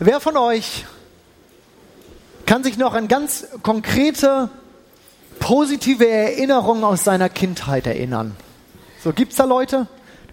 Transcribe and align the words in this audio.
Wer 0.00 0.18
von 0.18 0.36
euch 0.36 0.86
kann 2.46 2.64
sich 2.64 2.76
noch 2.76 2.94
an 2.94 3.06
ganz 3.06 3.46
konkrete, 3.62 4.50
positive 5.38 6.08
Erinnerungen 6.08 6.82
aus 6.82 7.04
seiner 7.04 7.28
Kindheit 7.28 7.86
erinnern? 7.86 8.34
So, 9.04 9.12
gibt's 9.12 9.36
da 9.36 9.44
Leute, 9.44 9.86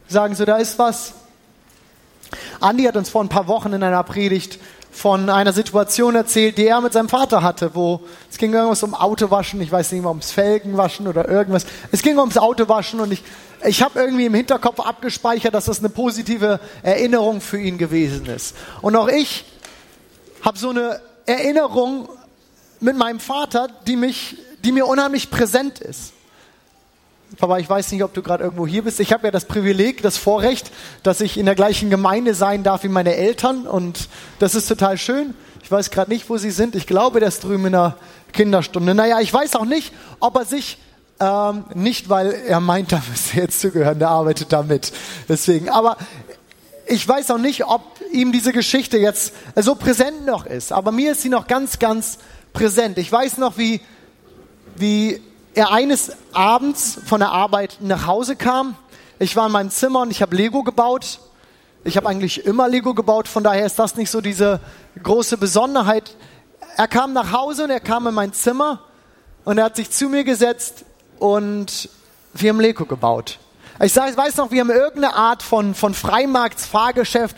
die 0.09 0.13
sagen 0.13 0.33
so, 0.33 0.45
da 0.45 0.57
ist 0.57 0.79
was? 0.79 1.13
Andi 2.59 2.85
hat 2.85 2.97
uns 2.97 3.09
vor 3.11 3.23
ein 3.23 3.29
paar 3.29 3.47
Wochen 3.47 3.71
in 3.73 3.83
einer 3.83 4.01
Predigt 4.01 4.57
von 4.91 5.29
einer 5.29 5.53
Situation 5.53 6.15
erzählt, 6.15 6.57
die 6.57 6.65
er 6.65 6.81
mit 6.81 6.93
seinem 6.93 7.07
Vater 7.07 7.43
hatte, 7.43 7.75
wo 7.75 8.01
es 8.31 8.39
ging 8.39 8.53
irgendwas 8.53 8.81
um 8.81 8.95
Autowaschen, 8.95 9.61
ich 9.61 9.71
weiß 9.71 9.91
nicht 9.91 10.01
mehr, 10.01 10.09
ums 10.09 10.31
Felgenwaschen 10.31 11.07
oder 11.07 11.29
irgendwas. 11.29 11.67
Es 11.91 12.01
ging 12.01 12.17
ums 12.17 12.37
Autowaschen 12.39 12.99
und 12.99 13.13
ich, 13.13 13.23
ich 13.63 13.83
habe 13.83 13.99
irgendwie 13.99 14.25
im 14.25 14.33
Hinterkopf 14.33 14.79
abgespeichert, 14.79 15.53
dass 15.53 15.65
das 15.65 15.79
eine 15.79 15.89
positive 15.89 16.59
Erinnerung 16.81 17.41
für 17.41 17.59
ihn 17.59 17.77
gewesen 17.77 18.25
ist. 18.25 18.55
Und 18.81 18.95
auch 18.95 19.07
ich 19.07 19.45
habe 20.41 20.57
so 20.57 20.69
eine 20.69 21.01
Erinnerung 21.25 22.09
mit 22.79 22.97
meinem 22.97 23.19
Vater, 23.19 23.67
die, 23.87 23.95
mich, 23.95 24.37
die 24.63 24.71
mir 24.71 24.87
unheimlich 24.87 25.29
präsent 25.29 25.79
ist. 25.79 26.13
Papa, 27.37 27.59
ich 27.59 27.69
weiß 27.69 27.91
nicht, 27.93 28.03
ob 28.03 28.13
du 28.13 28.21
gerade 28.21 28.43
irgendwo 28.43 28.67
hier 28.67 28.83
bist. 28.83 28.99
Ich 28.99 29.13
habe 29.13 29.27
ja 29.27 29.31
das 29.31 29.45
Privileg, 29.45 30.01
das 30.01 30.17
Vorrecht, 30.17 30.69
dass 31.03 31.21
ich 31.21 31.37
in 31.37 31.45
der 31.45 31.55
gleichen 31.55 31.89
Gemeinde 31.89 32.33
sein 32.33 32.63
darf 32.63 32.83
wie 32.83 32.89
meine 32.89 33.15
Eltern 33.15 33.67
und 33.67 34.09
das 34.39 34.53
ist 34.53 34.67
total 34.67 34.97
schön. 34.97 35.33
Ich 35.63 35.71
weiß 35.71 35.91
gerade 35.91 36.11
nicht, 36.11 36.29
wo 36.29 36.37
sie 36.37 36.51
sind. 36.51 36.75
Ich 36.75 36.87
glaube, 36.87 37.19
der 37.19 37.29
ist 37.29 37.43
drüben 37.43 37.67
in 37.67 37.71
der 37.71 37.95
Kinderstunde. 38.33 38.93
Naja, 38.93 39.21
ich 39.21 39.33
weiß 39.33 39.55
auch 39.55 39.65
nicht, 39.65 39.93
ob 40.19 40.35
er 40.35 40.45
sich 40.45 40.77
ähm, 41.21 41.63
nicht, 41.73 42.09
weil 42.09 42.31
er 42.31 42.59
meint, 42.59 42.91
da 42.91 43.01
müsste 43.09 43.37
jetzt 43.37 43.61
zugehören, 43.61 43.99
der 43.99 44.09
arbeitet 44.09 44.51
damit. 44.51 44.91
Deswegen, 45.29 45.69
aber 45.69 45.95
ich 46.91 47.07
weiß 47.07 47.31
auch 47.31 47.37
nicht, 47.37 47.65
ob 47.65 47.81
ihm 48.11 48.33
diese 48.33 48.51
Geschichte 48.51 48.97
jetzt 48.97 49.33
so 49.55 49.75
präsent 49.75 50.25
noch 50.25 50.45
ist. 50.45 50.73
Aber 50.73 50.91
mir 50.91 51.13
ist 51.13 51.21
sie 51.21 51.29
noch 51.29 51.47
ganz, 51.47 51.79
ganz 51.79 52.17
präsent. 52.51 52.97
Ich 52.97 53.09
weiß 53.09 53.37
noch, 53.37 53.57
wie, 53.57 53.79
wie 54.75 55.21
er 55.53 55.71
eines 55.71 56.11
Abends 56.33 56.99
von 57.05 57.21
der 57.21 57.29
Arbeit 57.29 57.77
nach 57.79 58.07
Hause 58.07 58.35
kam. 58.35 58.75
Ich 59.19 59.37
war 59.37 59.45
in 59.45 59.53
meinem 59.53 59.69
Zimmer 59.69 60.01
und 60.01 60.11
ich 60.11 60.21
habe 60.21 60.35
Lego 60.35 60.63
gebaut. 60.63 61.19
Ich 61.85 61.95
habe 61.95 62.09
eigentlich 62.09 62.45
immer 62.45 62.67
Lego 62.67 62.93
gebaut, 62.93 63.29
von 63.29 63.43
daher 63.43 63.65
ist 63.65 63.79
das 63.79 63.95
nicht 63.95 64.11
so 64.11 64.19
diese 64.19 64.59
große 65.01 65.37
Besonderheit. 65.37 66.17
Er 66.75 66.89
kam 66.89 67.13
nach 67.13 67.31
Hause 67.31 67.63
und 67.63 67.69
er 67.69 67.79
kam 67.79 68.05
in 68.05 68.13
mein 68.13 68.33
Zimmer 68.33 68.81
und 69.45 69.57
er 69.57 69.63
hat 69.63 69.77
sich 69.77 69.91
zu 69.91 70.09
mir 70.09 70.25
gesetzt 70.25 70.83
und 71.19 71.89
wir 72.33 72.49
haben 72.49 72.59
Lego 72.59 72.85
gebaut. 72.85 73.39
Ich, 73.83 73.93
sag, 73.93 74.11
ich 74.11 74.17
weiß 74.17 74.37
noch, 74.37 74.51
wir 74.51 74.61
haben 74.61 74.69
irgendeine 74.69 75.15
Art 75.15 75.41
von, 75.41 75.73
von 75.73 75.93
Freimarktsfahrgeschäft. 75.95 77.35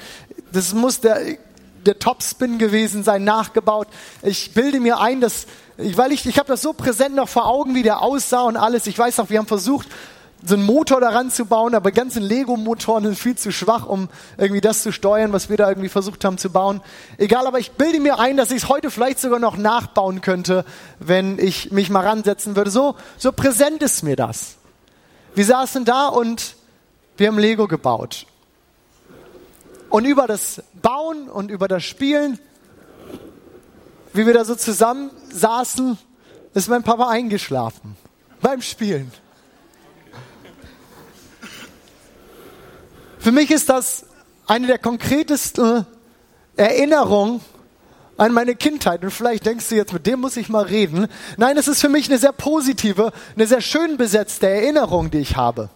Das 0.52 0.74
muss 0.74 1.00
der, 1.00 1.38
der 1.86 2.00
Topspin 2.00 2.58
gewesen 2.58 3.04
sein, 3.04 3.24
nachgebaut. 3.24 3.88
Ich 4.22 4.54
bilde 4.54 4.82
mir 4.82 5.00
ein, 5.00 5.22
dass 5.22 5.46
ich, 5.78 5.98
weil 5.98 6.12
ich, 6.12 6.26
ich 6.26 6.38
habe 6.38 6.50
das 6.50 6.62
so 6.62 6.74
präsent 6.74 7.16
noch 7.16 7.30
vor 7.30 7.48
Augen, 7.48 7.76
wie 7.76 7.84
der 7.84 8.02
aussah 8.02 8.42
und 8.42 8.58
alles. 8.58 8.88
Ich 8.88 8.98
weiß 8.98 9.18
noch, 9.18 9.30
wir 9.30 9.40
haben 9.40 9.48
versucht, 9.48 9.88
so 10.46 10.56
einen 10.56 10.66
Motor 10.66 11.00
daran 11.00 11.32
zu 11.32 11.46
bauen, 11.46 11.74
aber 11.74 11.92
ganzen 11.92 12.22
Lego-Motoren 12.22 13.06
sind 13.06 13.18
viel 13.18 13.38
zu 13.38 13.52
schwach, 13.54 13.86
um 13.86 14.10
irgendwie 14.38 14.60
das 14.60 14.84
zu 14.84 14.92
steuern, 14.92 15.32
was 15.32 15.50
wir 15.50 15.56
da 15.56 15.70
irgendwie 15.70 15.88
versucht 15.88 16.26
haben 16.26 16.38
zu 16.38 16.50
bauen. 16.50 16.82
Egal, 17.18 17.48
aber 17.48 17.60
ich 17.60 17.72
bilde 17.72 18.02
mir 18.02 18.20
ein, 18.20 18.36
dass 18.36 18.52
ich 18.52 18.64
es 18.64 18.70
heute 18.70 18.92
vielleicht 18.92 19.20
sogar 19.20 19.40
noch 19.40 19.56
nachbauen 19.56 20.20
könnte, 20.20 20.66
wenn 21.00 21.40
ich 21.40 21.72
mich 21.72 21.90
mal 21.90 22.06
ransetzen 22.06 22.58
würde. 22.58 22.72
So, 22.72 22.96
so 23.18 23.32
präsent 23.32 23.82
ist 23.82 24.04
mir 24.04 24.18
das. 24.18 24.58
Wir 25.36 25.46
saßen 25.46 25.86
da 25.86 26.08
und 26.08 26.56
wir 27.18 27.28
haben 27.28 27.40
Lego 27.40 27.68
gebaut. 27.68 28.26
Und 29.90 30.06
über 30.06 30.28
das 30.28 30.64
Bauen 30.82 31.30
und 31.30 31.52
über 31.52 31.68
das 31.68 31.84
Spielen 31.84 32.40
wie 34.14 34.28
wir 34.28 34.34
da 34.34 34.46
so 34.46 34.56
zusammen 34.56 35.10
saßen, 35.32 35.98
ist 36.54 36.70
mein 36.70 36.84
Papa 36.84 37.10
eingeschlafen 37.10 37.98
beim 38.42 38.62
Spielen. 38.62 39.12
Für 43.18 43.32
mich 43.32 43.50
ist 43.50 43.70
das 43.70 44.06
eine 44.46 44.68
der 44.68 44.78
konkretesten 44.78 45.86
Erinnerungen 46.56 47.42
an 48.18 48.34
meine 48.34 48.56
Kindheit. 48.56 49.04
Und 49.04 49.12
vielleicht 49.12 49.46
denkst 49.46 49.70
du 49.70 49.76
jetzt, 49.76 49.94
mit 49.94 50.06
dem 50.06 50.22
muss 50.22 50.38
ich 50.38 50.50
mal 50.50 50.64
reden. 50.64 51.08
Nein, 51.38 51.58
es 51.58 51.68
ist 51.68 51.82
für 51.82 51.90
mich 51.90 52.10
eine 52.10 52.20
sehr 52.20 52.32
positive, 52.32 53.12
eine 53.36 53.48
sehr 53.48 53.62
schön 53.62 53.98
besetzte 53.98 54.48
Erinnerung, 54.48 55.12
die 55.12 55.20
ich 55.20 55.36
habe. 55.36 55.70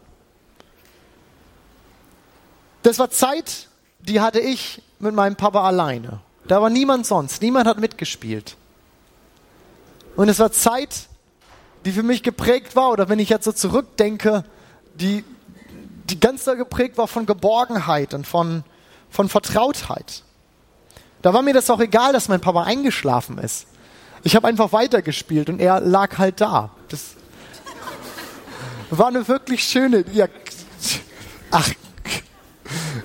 Das 2.84 3.00
war 3.00 3.10
Zeit, 3.10 3.68
die 4.00 4.22
hatte 4.22 4.40
ich 4.40 4.82
mit 5.00 5.14
meinem 5.14 5.36
Papa 5.36 5.66
alleine. 5.66 6.20
Da 6.48 6.62
war 6.62 6.70
niemand 6.70 7.06
sonst, 7.06 7.42
niemand 7.42 7.68
hat 7.68 7.80
mitgespielt. 7.80 8.56
Und 10.16 10.30
es 10.30 10.40
war 10.40 10.52
Zeit, 10.52 11.08
die 11.86 11.92
für 11.92 12.04
mich 12.04 12.24
geprägt 12.24 12.76
war, 12.76 12.92
oder 12.92 13.10
wenn 13.10 13.20
ich 13.20 13.30
jetzt 13.30 13.46
so 13.46 13.52
zurückdenke, 13.52 14.44
die, 14.96 15.24
die 16.10 16.20
ganz 16.20 16.46
da 16.46 16.56
geprägt 16.56 16.98
war 16.98 17.08
von 17.08 17.26
Geborgenheit 17.26 18.14
und 18.14 18.26
von, 18.26 18.64
von 19.10 19.30
Vertrautheit. 19.30 20.24
Da 21.28 21.34
war 21.34 21.42
mir 21.42 21.54
das 21.54 21.70
auch 21.70 21.82
egal, 21.82 22.14
dass 22.14 22.30
mein 22.30 22.40
Papa 22.40 22.64
eingeschlafen 22.64 23.38
ist. 23.38 23.68
Ich 24.24 24.38
habe 24.38 24.48
einfach 24.48 24.72
weitergespielt 24.72 25.50
und 25.50 25.60
er 25.60 25.82
lag 25.82 26.18
halt 26.18 26.40
da. 26.40 26.70
Das 26.88 27.02
war 28.92 29.08
eine 29.08 29.28
wirklich 29.28 29.62
schöne, 29.66 30.06
ja, 30.14 30.28
ach, 31.52 31.70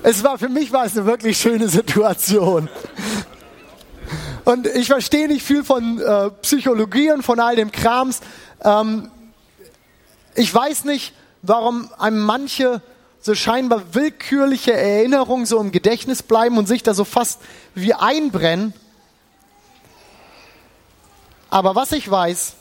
es 0.05 0.23
war, 0.23 0.39
für 0.39 0.49
mich 0.49 0.73
war 0.73 0.85
es 0.85 0.97
eine 0.97 1.05
wirklich 1.05 1.37
schöne 1.37 1.69
Situation. 1.69 2.69
Und 4.45 4.69
ich 4.69 4.87
verstehe 4.87 5.27
nicht 5.27 5.45
viel 5.45 5.65
von 5.65 5.99
äh, 5.99 6.31
Psychologie 6.43 7.11
und 7.11 7.25
von 7.25 7.41
all 7.41 7.57
dem 7.57 7.73
Krams. 7.73 8.21
Ähm, 8.63 9.11
ich 10.37 10.55
weiß 10.55 10.85
nicht, 10.85 11.13
warum 11.43 11.91
einem 11.99 12.21
manche 12.21 12.83
so 13.23 13.37
scheinbar 13.37 13.95
willkürliche 13.95 14.73
Erinnerungen 14.73 15.47
so 15.47 15.61
im 15.61 15.71
Gedächtnis 15.71 16.23
bleiben 16.23 16.59
und 16.59 16.67
sich 16.67 16.83
da 16.83 16.93
so 16.93 17.05
fast 17.05 17.41
wie 17.75 17.95
einbrennen. 17.95 18.75
Aber 21.49 21.75
was 21.77 21.93
ich 21.93 22.11
weiß, 22.11 22.55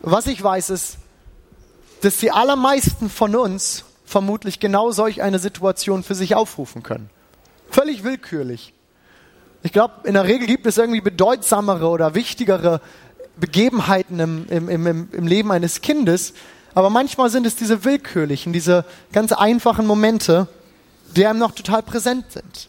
was 0.00 0.26
ich 0.26 0.42
weiß 0.42 0.70
ist, 0.70 0.98
dass 2.00 2.16
die 2.18 2.32
allermeisten 2.32 3.08
von 3.10 3.36
uns 3.36 3.84
vermutlich 4.04 4.58
genau 4.58 4.90
solch 4.90 5.22
eine 5.22 5.38
Situation 5.38 6.02
für 6.02 6.14
sich 6.14 6.34
aufrufen 6.34 6.82
können. 6.82 7.10
Völlig 7.70 8.02
willkürlich. 8.02 8.72
Ich 9.62 9.72
glaube, 9.72 9.94
in 10.04 10.14
der 10.14 10.24
Regel 10.24 10.46
gibt 10.46 10.66
es 10.66 10.78
irgendwie 10.78 11.00
bedeutsamere 11.00 11.88
oder 11.88 12.14
wichtigere 12.14 12.80
Begebenheiten 13.36 14.18
im, 14.18 14.46
im, 14.48 14.68
im, 14.68 15.08
im 15.12 15.26
Leben 15.26 15.52
eines 15.52 15.80
Kindes. 15.80 16.32
Aber 16.74 16.90
manchmal 16.90 17.30
sind 17.30 17.46
es 17.46 17.56
diese 17.56 17.84
willkürlichen, 17.84 18.52
diese 18.52 18.84
ganz 19.12 19.32
einfachen 19.32 19.86
Momente, 19.86 20.48
die 21.16 21.26
einem 21.26 21.38
noch 21.38 21.52
total 21.52 21.82
präsent 21.82 22.26
sind. 22.32 22.68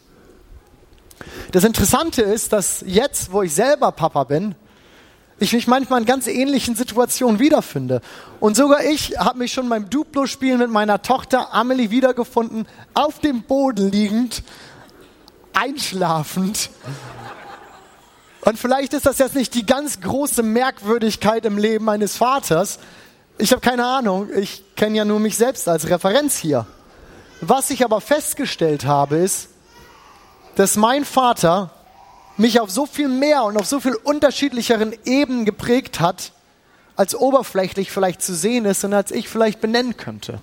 Das 1.51 1.63
Interessante 1.63 2.21
ist, 2.21 2.53
dass 2.53 2.83
jetzt, 2.85 3.31
wo 3.31 3.41
ich 3.41 3.53
selber 3.53 3.91
Papa 3.91 4.23
bin, 4.23 4.55
ich 5.39 5.53
mich 5.53 5.67
manchmal 5.67 6.01
in 6.01 6.05
ganz 6.05 6.27
ähnlichen 6.27 6.75
Situationen 6.75 7.39
wiederfinde. 7.39 8.01
Und 8.39 8.55
sogar 8.57 8.83
ich 8.83 9.17
habe 9.17 9.39
mich 9.39 9.53
schon 9.53 9.69
beim 9.69 9.89
Duplo-Spielen 9.89 10.59
mit 10.59 10.69
meiner 10.69 11.01
Tochter 11.01 11.53
Amelie 11.53 11.91
wiedergefunden, 11.91 12.67
auf 12.93 13.19
dem 13.19 13.43
Boden 13.43 13.91
liegend 13.91 14.43
einschlafend. 15.53 16.69
Und 18.41 18.57
vielleicht 18.57 18.93
ist 18.93 19.05
das 19.05 19.17
jetzt 19.17 19.35
nicht 19.35 19.53
die 19.53 19.65
ganz 19.65 20.01
große 20.01 20.43
Merkwürdigkeit 20.43 21.45
im 21.45 21.57
Leben 21.57 21.85
meines 21.85 22.17
Vaters. 22.17 22.79
Ich 23.41 23.53
habe 23.53 23.61
keine 23.61 23.85
Ahnung. 23.85 24.27
Ich 24.35 24.75
kenne 24.75 24.97
ja 24.97 25.05
nur 25.05 25.21
mich 25.21 25.37
selbst 25.37 25.69
als 25.69 25.87
Referenz 25.89 26.37
hier. 26.37 26.67
Was 27.39 27.69
ich 27.69 27.85
aber 27.85 28.01
festgestellt 28.01 28.85
habe, 28.85 29.15
ist, 29.15 29.47
dass 30.55 30.75
mein 30.75 31.05
Vater 31.05 31.71
mich 32.35 32.59
auf 32.59 32.69
so 32.69 32.85
viel 32.85 33.07
mehr 33.07 33.45
und 33.45 33.55
auf 33.55 33.65
so 33.65 33.79
viel 33.79 33.95
unterschiedlicheren 33.95 34.93
Ebenen 35.05 35.45
geprägt 35.45 36.01
hat, 36.01 36.33
als 36.97 37.15
oberflächlich 37.15 37.91
vielleicht 37.91 38.21
zu 38.21 38.35
sehen 38.35 38.65
ist 38.65 38.83
und 38.83 38.93
als 38.93 39.09
ich 39.11 39.29
vielleicht 39.29 39.61
benennen 39.61 39.95
könnte. 39.95 40.41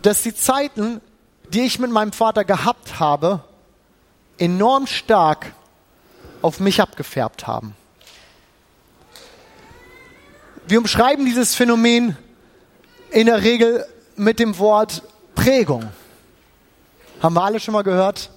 Dass 0.00 0.22
die 0.22 0.34
Zeiten, 0.34 1.02
die 1.50 1.60
ich 1.60 1.78
mit 1.78 1.90
meinem 1.90 2.12
Vater 2.12 2.46
gehabt 2.46 3.00
habe, 3.00 3.44
enorm 4.38 4.86
stark 4.86 5.52
auf 6.40 6.58
mich 6.58 6.80
abgefärbt 6.80 7.46
haben. 7.46 7.76
Wir 10.66 10.78
umschreiben 10.78 11.24
dieses 11.24 11.54
Phänomen 11.54 12.16
in 13.10 13.26
der 13.26 13.42
Regel 13.42 13.84
mit 14.16 14.38
dem 14.38 14.58
Wort 14.58 15.02
Prägung. 15.34 15.88
Haben 17.22 17.34
wir 17.34 17.42
alle 17.42 17.60
schon 17.60 17.74
mal 17.74 17.82
gehört? 17.82 18.30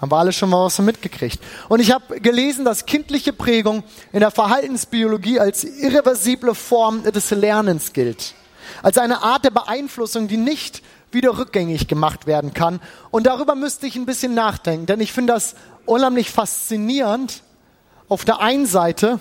Haben 0.00 0.10
wir 0.10 0.16
alle 0.16 0.32
schon 0.32 0.48
mal 0.48 0.64
was 0.64 0.78
mitgekriegt? 0.78 1.38
Und 1.68 1.80
ich 1.80 1.92
habe 1.92 2.20
gelesen, 2.20 2.64
dass 2.64 2.86
kindliche 2.86 3.32
Prägung 3.32 3.82
in 4.12 4.20
der 4.20 4.30
Verhaltensbiologie 4.30 5.38
als 5.38 5.64
irreversible 5.64 6.54
Form 6.54 7.02
des 7.02 7.30
Lernens 7.30 7.92
gilt. 7.92 8.34
Als 8.82 8.96
eine 8.96 9.22
Art 9.22 9.44
der 9.44 9.50
Beeinflussung, 9.50 10.28
die 10.28 10.38
nicht 10.38 10.82
wieder 11.12 11.36
rückgängig 11.36 11.88
gemacht 11.88 12.26
werden 12.26 12.54
kann. 12.54 12.80
Und 13.10 13.26
darüber 13.26 13.54
müsste 13.54 13.86
ich 13.86 13.96
ein 13.96 14.06
bisschen 14.06 14.32
nachdenken, 14.32 14.86
denn 14.86 15.00
ich 15.00 15.12
finde 15.12 15.34
das 15.34 15.54
unheimlich 15.84 16.30
faszinierend. 16.30 17.42
Auf 18.08 18.24
der 18.24 18.40
einen 18.40 18.66
Seite, 18.66 19.20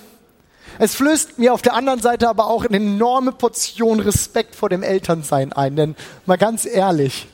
es 0.80 0.96
flößt 0.96 1.40
mir 1.40 1.54
auf 1.54 1.62
der 1.62 1.74
anderen 1.74 2.02
Seite 2.02 2.30
aber 2.30 2.48
auch 2.48 2.64
eine 2.66 2.78
enorme 2.78 3.34
Portion 3.34 4.00
Respekt 4.00 4.56
vor 4.56 4.70
dem 4.70 4.82
Elternsein 4.82 5.52
ein. 5.52 5.76
Denn 5.76 5.96
mal 6.26 6.38
ganz 6.38 6.66
ehrlich, 6.66 7.28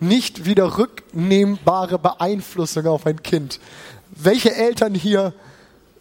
nicht 0.00 0.46
wieder 0.46 0.78
rücknehmbare 0.78 1.98
Beeinflussung 1.98 2.86
auf 2.86 3.06
ein 3.06 3.22
Kind. 3.22 3.60
Welche 4.10 4.54
Eltern 4.54 4.94
hier, 4.94 5.34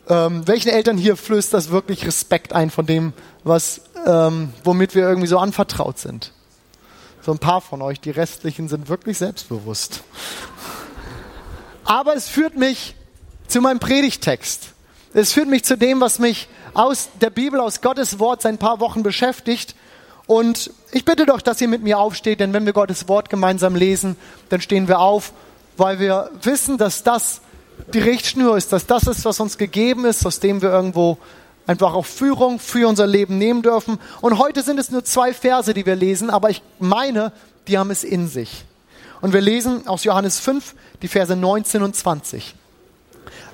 ähm, 0.08 0.48
welchen 0.48 0.70
Eltern 0.70 0.98
hier 0.98 1.18
flößt 1.18 1.54
das 1.54 1.72
wirklich 1.72 2.06
Respekt 2.08 2.54
ein 2.54 2.70
von 2.70 2.86
dem, 2.86 3.12
was, 3.44 3.82
ähm, 4.06 4.54
womit 4.64 4.96
wir 4.96 5.04
irgendwie 5.04 5.28
so 5.28 5.40
anvertraut 5.40 6.00
sind? 6.00 6.32
So 7.22 7.34
ein 7.34 7.40
paar 7.40 7.60
von 7.60 7.82
euch, 7.82 8.00
die 8.00 8.12
restlichen 8.12 8.70
sind 8.70 8.88
wirklich 8.88 9.18
selbstbewusst. 9.18 10.04
Aber 11.84 12.16
es 12.16 12.30
führt 12.30 12.56
mich 12.56 12.96
zu 13.50 13.60
meinem 13.60 13.80
Predigtext. 13.80 14.74
Es 15.14 15.34
führt 15.34 15.48
mich 15.48 15.64
zu 15.64 15.78
dem, 15.78 16.02
was 16.02 16.20
mich 16.20 16.48
aus 16.74 17.10
der 17.22 17.30
Bibel, 17.30 17.60
aus 17.60 17.82
Gottes 17.82 18.20
Wort 18.20 18.42
seit 18.42 18.54
ein 18.54 18.58
paar 18.58 18.80
Wochen 18.80 19.04
beschäftigt. 19.04 19.76
Und 20.26 20.72
ich 20.92 21.06
bitte 21.06 21.26
doch, 21.26 21.42
dass 21.42 21.62
ihr 21.62 21.70
mit 21.70 21.82
mir 21.82 22.00
aufsteht, 22.00 22.42
denn 22.42 22.54
wenn 22.54 22.66
wir 22.66 22.74
Gottes 22.74 23.08
Wort 23.08 23.30
gemeinsam 23.30 23.76
lesen, 23.76 24.18
dann 24.50 24.60
stehen 24.60 24.88
wir 24.88 25.00
auf, 25.00 25.32
weil 25.78 26.00
wir 26.00 26.30
wissen, 26.44 26.78
dass 26.78 27.04
das 27.04 27.42
die 27.94 28.00
Richtschnur 28.00 28.58
ist, 28.58 28.74
dass 28.74 28.86
das 28.86 29.04
ist, 29.04 29.24
was 29.24 29.40
uns 29.40 29.58
gegeben 29.58 30.06
ist, 30.06 30.26
aus 30.26 30.40
dem 30.40 30.62
wir 30.62 30.70
irgendwo 30.70 31.18
einfach 31.68 31.94
auch 31.94 32.06
Führung 32.06 32.60
für 32.60 32.88
unser 32.88 33.08
Leben 33.08 33.38
nehmen 33.38 33.62
dürfen. 33.62 34.00
Und 34.22 34.38
heute 34.38 34.64
sind 34.64 34.80
es 34.80 34.92
nur 34.92 35.06
zwei 35.06 35.34
Verse, 35.34 35.74
die 35.74 35.86
wir 35.86 35.96
lesen, 35.96 36.30
aber 36.30 36.50
ich 36.50 36.62
meine, 36.80 37.32
die 37.68 37.78
haben 37.78 37.92
es 37.92 38.04
in 38.04 38.28
sich. 38.28 38.66
Und 39.22 39.34
wir 39.34 39.42
lesen 39.42 39.88
aus 39.88 40.04
Johannes 40.04 40.40
5 40.40 40.76
die 41.02 41.08
Verse 41.08 41.36
19 41.36 41.82
und 41.84 41.96
20. 41.96 42.56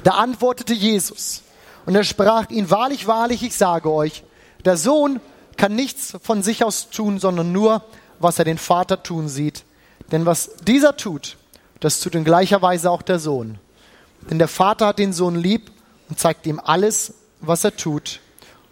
Da 0.04 0.12
antwortete 0.12 0.74
Jesus 0.74 1.42
und 1.86 1.96
er 1.96 2.04
sprach 2.04 2.50
ihn, 2.50 2.70
wahrlich, 2.70 3.08
wahrlich, 3.08 3.44
ich 3.44 3.56
sage 3.56 3.92
euch, 3.92 4.24
der 4.66 4.78
Sohn 4.78 5.20
kann 5.58 5.76
nichts 5.76 6.16
von 6.22 6.44
sich 6.44 6.64
aus 6.64 6.90
tun, 6.90 7.20
sondern 7.20 7.52
nur, 7.52 7.84
was 8.20 8.40
er 8.40 8.46
den 8.46 8.58
Vater 8.58 9.04
tun 9.04 9.28
sieht. 9.28 9.64
Denn 10.12 10.26
was 10.26 10.52
dieser 10.66 10.98
tut, 10.98 11.38
das 11.80 12.00
tut 12.00 12.16
in 12.16 12.24
gleicher 12.24 12.62
Weise 12.62 12.90
auch 12.90 13.02
der 13.02 13.20
Sohn. 13.20 13.60
Denn 14.30 14.40
der 14.40 14.48
Vater 14.48 14.88
hat 14.88 15.00
den 15.00 15.14
Sohn 15.14 15.36
lieb 15.36 15.72
und 16.10 16.20
zeigt 16.20 16.46
ihm 16.48 16.62
alles, 16.64 17.14
was 17.42 17.64
er 17.64 17.76
tut. 17.76 18.20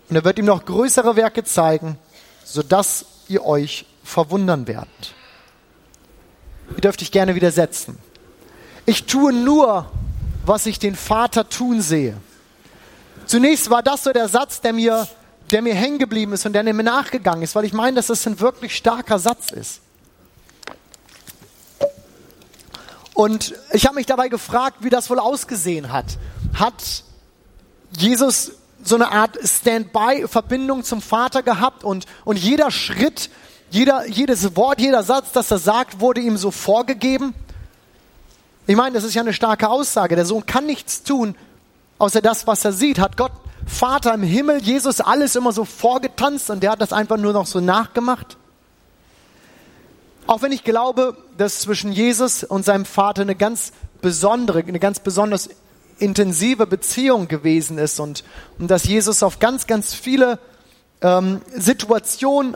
Und 0.10 0.16
er 0.16 0.24
wird 0.24 0.39
ihm 0.39 0.45
noch 0.45 0.66
größere 0.66 1.16
Werke 1.16 1.44
zeigen, 1.44 1.98
sodass 2.44 3.06
ihr 3.27 3.45
euch 3.45 3.86
verwundern 4.04 4.68
werdet. 4.68 5.13
Ihr 6.75 6.81
dürft 6.81 7.01
euch 7.01 7.12
gerne 7.12 7.36
widersetzen. 7.36 7.98
Ich 8.86 9.06
tue 9.06 9.34
nur, 9.34 9.89
was 10.45 10.65
ich 10.65 10.79
den 10.79 10.95
Vater 10.95 11.49
tun 11.49 11.81
sehe. 11.81 12.17
Zunächst 13.25 13.69
war 13.69 13.83
das 13.83 14.03
so 14.03 14.11
der 14.11 14.27
Satz, 14.27 14.61
der 14.61 14.73
mir, 14.73 15.07
der 15.51 15.61
mir 15.61 15.75
hängen 15.75 15.99
geblieben 15.99 16.33
ist 16.33 16.45
und 16.45 16.53
der 16.53 16.63
mir 16.63 16.73
nachgegangen 16.83 17.43
ist, 17.43 17.55
weil 17.55 17.65
ich 17.65 17.73
meine, 17.73 17.95
dass 17.95 18.07
das 18.07 18.25
ein 18.27 18.39
wirklich 18.39 18.75
starker 18.75 19.19
Satz 19.19 19.51
ist. 19.51 19.81
Und 23.13 23.53
ich 23.71 23.85
habe 23.85 23.95
mich 23.95 24.05
dabei 24.05 24.29
gefragt, 24.29 24.77
wie 24.79 24.89
das 24.89 25.09
wohl 25.09 25.19
ausgesehen 25.19 25.91
hat. 25.91 26.05
Hat 26.53 27.03
Jesus 27.95 28.53
so 28.83 28.95
eine 28.95 29.11
Art 29.11 29.38
Standby-Verbindung 29.43 30.83
zum 30.83 31.01
Vater 31.01 31.43
gehabt 31.43 31.83
und, 31.83 32.05
und 32.25 32.39
jeder 32.39 32.71
Schritt, 32.71 33.29
jeder, 33.69 34.07
jedes 34.07 34.55
Wort, 34.55 34.81
jeder 34.81 35.03
Satz, 35.03 35.31
das 35.33 35.51
er 35.51 35.59
sagt, 35.59 35.99
wurde 35.99 36.21
ihm 36.21 36.38
so 36.38 36.51
vorgegeben. 36.51 37.33
Ich 38.68 38.75
meine, 38.75 38.94
das 38.94 39.04
ist 39.04 39.13
ja 39.13 39.22
eine 39.22 39.34
starke 39.34 39.69
Aussage. 39.69 40.16
Der 40.16 40.25
Sohn 40.25 40.46
kann 40.46 40.66
nichts 40.66 41.04
tun, 41.04 41.36
außer 41.98 42.22
das, 42.22 42.48
was 42.48 42.63
er 42.63 42.74
sieht. 42.74 43.00
Hat 43.00 43.18
Gott, 43.18 43.31
Vater 43.66 44.13
im 44.13 44.24
Himmel, 44.24 44.62
Jesus 44.62 45.02
alles 45.02 45.36
immer 45.36 45.52
so 45.52 45.66
vorgetanzt 45.66 46.50
und 46.50 46.62
der 46.62 46.72
hat 46.72 46.81
das 46.81 46.94
einfach 46.94 47.18
nur 47.18 47.34
noch 47.34 47.46
so 47.46 47.60
nachgemacht? 47.60 48.38
Auch 50.28 50.42
wenn 50.42 50.52
ich 50.52 50.63
glaube, 50.63 51.18
dass 51.38 51.60
zwischen 51.60 51.92
Jesus 51.92 52.44
und 52.44 52.63
seinem 52.63 52.86
Vater 52.86 53.24
eine 53.24 53.36
ganz 53.36 53.72
besondere, 54.02 54.60
eine 54.60 54.80
ganz 54.80 55.00
besonders 55.00 55.50
intensive 55.98 56.68
Beziehung 56.68 57.28
gewesen 57.28 57.78
ist 57.78 58.00
und, 58.00 58.24
und 58.60 58.69
dass 58.69 58.86
Jesus 58.86 59.24
auf 59.24 59.40
ganz, 59.40 59.68
ganz 59.68 59.94
viele 59.94 60.40
ähm, 61.02 61.42
Situationen, 61.56 62.56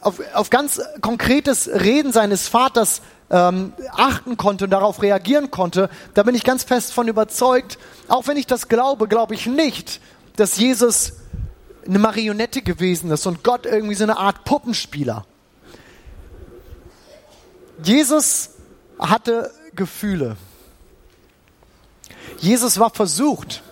auf, 0.00 0.20
auf 0.34 0.50
ganz 0.50 0.80
konkretes 1.00 1.68
Reden 1.68 2.12
seines 2.12 2.48
Vaters 2.48 3.02
ähm, 3.30 3.72
achten 3.92 4.36
konnte 4.36 4.64
und 4.64 4.70
darauf 4.70 5.02
reagieren 5.02 5.50
konnte, 5.50 5.90
da 6.14 6.22
bin 6.22 6.34
ich 6.34 6.44
ganz 6.44 6.64
fest 6.64 6.92
von 6.92 7.08
überzeugt. 7.08 7.78
Auch 8.08 8.26
wenn 8.26 8.36
ich 8.36 8.46
das 8.46 8.68
glaube, 8.68 9.08
glaube 9.08 9.34
ich 9.34 9.46
nicht, 9.46 10.00
dass 10.36 10.56
Jesus 10.56 11.14
eine 11.86 11.98
Marionette 11.98 12.62
gewesen 12.62 13.10
ist 13.10 13.26
und 13.26 13.42
Gott 13.42 13.66
irgendwie 13.66 13.94
so 13.94 14.04
eine 14.04 14.18
Art 14.18 14.44
Puppenspieler. 14.44 15.24
Jesus 17.82 18.50
hatte 18.98 19.50
Gefühle. 19.74 20.36
Jesus 22.38 22.78
war 22.78 22.90
versucht. 22.90 23.62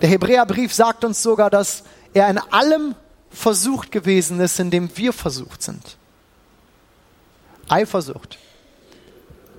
Der 0.00 0.08
Hebräerbrief 0.08 0.74
sagt 0.74 1.04
uns 1.04 1.22
sogar, 1.22 1.50
dass 1.50 1.84
er 2.12 2.28
in 2.28 2.38
allem 2.38 2.94
versucht 3.30 3.92
gewesen 3.92 4.40
ist, 4.40 4.58
in 4.58 4.70
dem 4.70 4.96
wir 4.96 5.12
versucht 5.12 5.62
sind. 5.62 5.96
Eifersucht, 7.68 8.38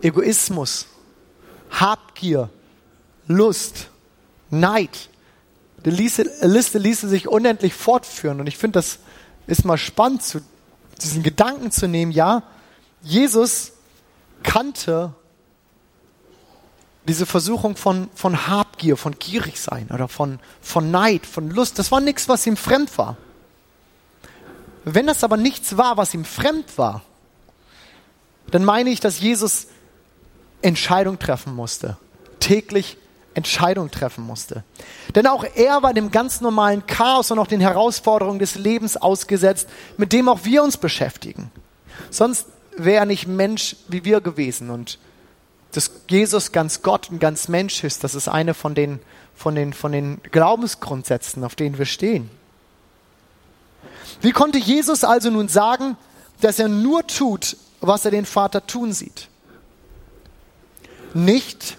Egoismus, 0.05 0.85
Habgier, 1.71 2.49
Lust, 3.27 3.89
Neid. 4.51 5.09
Die 5.83 5.89
Liste 5.89 6.77
ließe 6.77 7.09
sich 7.09 7.27
unendlich 7.27 7.73
fortführen. 7.73 8.39
Und 8.39 8.47
ich 8.47 8.57
finde, 8.57 8.79
das 8.79 8.99
ist 9.47 9.65
mal 9.65 9.77
spannend, 9.77 10.23
zu, 10.23 10.41
diesen 11.01 11.23
Gedanken 11.23 11.71
zu 11.71 11.87
nehmen. 11.87 12.11
Ja, 12.11 12.43
Jesus 13.01 13.73
kannte 14.43 15.13
diese 17.07 17.25
Versuchung 17.25 17.75
von, 17.75 18.09
von 18.15 18.47
Habgier, 18.47 18.97
von 18.97 19.17
gierig 19.17 19.59
sein 19.59 19.89
oder 19.91 20.07
von, 20.07 20.39
von 20.61 20.89
Neid, 20.89 21.25
von 21.25 21.49
Lust, 21.49 21.77
das 21.77 21.91
war 21.91 21.99
nichts, 21.99 22.27
was 22.29 22.47
ihm 22.47 22.57
fremd 22.57 22.97
war. 22.97 23.17
Wenn 24.83 25.07
das 25.07 25.23
aber 25.23 25.37
nichts 25.37 25.77
war, 25.77 25.97
was 25.97 26.13
ihm 26.13 26.25
fremd 26.25 26.77
war, 26.77 27.03
dann 28.49 28.65
meine 28.65 28.89
ich, 28.89 28.99
dass 28.99 29.19
Jesus 29.19 29.67
Entscheidung 30.65 31.19
treffen 31.19 31.55
musste. 31.55 31.97
Täglich 32.39 32.97
Entscheidung 33.35 33.91
treffen 33.91 34.23
musste. 34.23 34.63
Denn 35.13 35.27
auch 35.27 35.43
er 35.43 35.83
war 35.83 35.93
dem 35.93 36.09
ganz 36.09 36.41
normalen 36.41 36.87
Chaos 36.87 37.29
und 37.29 37.37
auch 37.37 37.47
den 37.47 37.59
Herausforderungen 37.59 38.39
des 38.39 38.55
Lebens 38.55 38.97
ausgesetzt, 38.97 39.67
mit 39.97 40.11
dem 40.11 40.27
auch 40.27 40.39
wir 40.43 40.63
uns 40.63 40.77
beschäftigen. 40.77 41.51
Sonst 42.09 42.47
wäre 42.77 43.01
er 43.01 43.05
nicht 43.05 43.27
Mensch 43.27 43.75
wie 43.89 44.05
wir 44.05 44.21
gewesen. 44.21 44.71
Und 44.71 44.97
dass 45.73 45.91
Jesus 46.09 46.51
ganz 46.51 46.81
Gott 46.81 47.11
und 47.11 47.19
ganz 47.19 47.47
Mensch 47.47 47.83
ist, 47.83 48.03
das 48.03 48.15
ist 48.15 48.27
eine 48.27 48.53
von 48.53 48.73
den, 48.73 48.99
von 49.35 49.53
den, 49.53 49.73
von 49.73 49.91
den 49.91 50.19
Glaubensgrundsätzen, 50.31 51.43
auf 51.43 51.55
denen 51.55 51.77
wir 51.77 51.85
stehen. 51.85 52.31
Wie 54.21 54.31
konnte 54.31 54.57
Jesus 54.57 55.03
also 55.03 55.29
nun 55.29 55.47
sagen, 55.47 55.97
dass 56.41 56.57
er 56.57 56.69
nur 56.69 57.05
tut, 57.05 57.57
was 57.81 58.05
er 58.05 58.11
den 58.11 58.25
Vater 58.25 58.65
tun 58.65 58.93
sieht? 58.93 59.27
Nicht, 61.15 61.77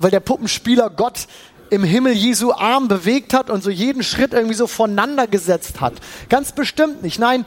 weil 0.00 0.10
der 0.10 0.20
Puppenspieler 0.20 0.90
Gott 0.90 1.28
im 1.70 1.84
Himmel 1.84 2.12
Jesu 2.12 2.52
Arm 2.52 2.88
bewegt 2.88 3.32
hat 3.32 3.50
und 3.50 3.62
so 3.62 3.70
jeden 3.70 4.02
Schritt 4.02 4.32
irgendwie 4.32 4.56
so 4.56 4.66
voneinander 4.66 5.28
gesetzt 5.28 5.80
hat. 5.80 5.94
Ganz 6.28 6.50
bestimmt 6.50 7.04
nicht. 7.04 7.20
Nein, 7.20 7.46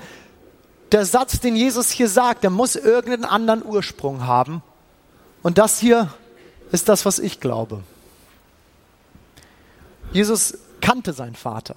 der 0.93 1.05
Satz, 1.05 1.41
den 1.41 1.57
Jesus 1.57 1.91
hier 1.91 2.07
sagt, 2.07 2.43
der 2.43 2.49
muss 2.49 2.77
irgendeinen 2.77 3.25
anderen 3.25 3.63
Ursprung 3.65 4.25
haben. 4.25 4.63
Und 5.43 5.57
das 5.57 5.79
hier 5.79 6.13
ist 6.71 6.87
das, 6.87 7.05
was 7.05 7.19
ich 7.19 7.41
glaube. 7.41 7.83
Jesus 10.13 10.57
kannte 10.79 11.11
seinen 11.11 11.35
Vater. 11.35 11.75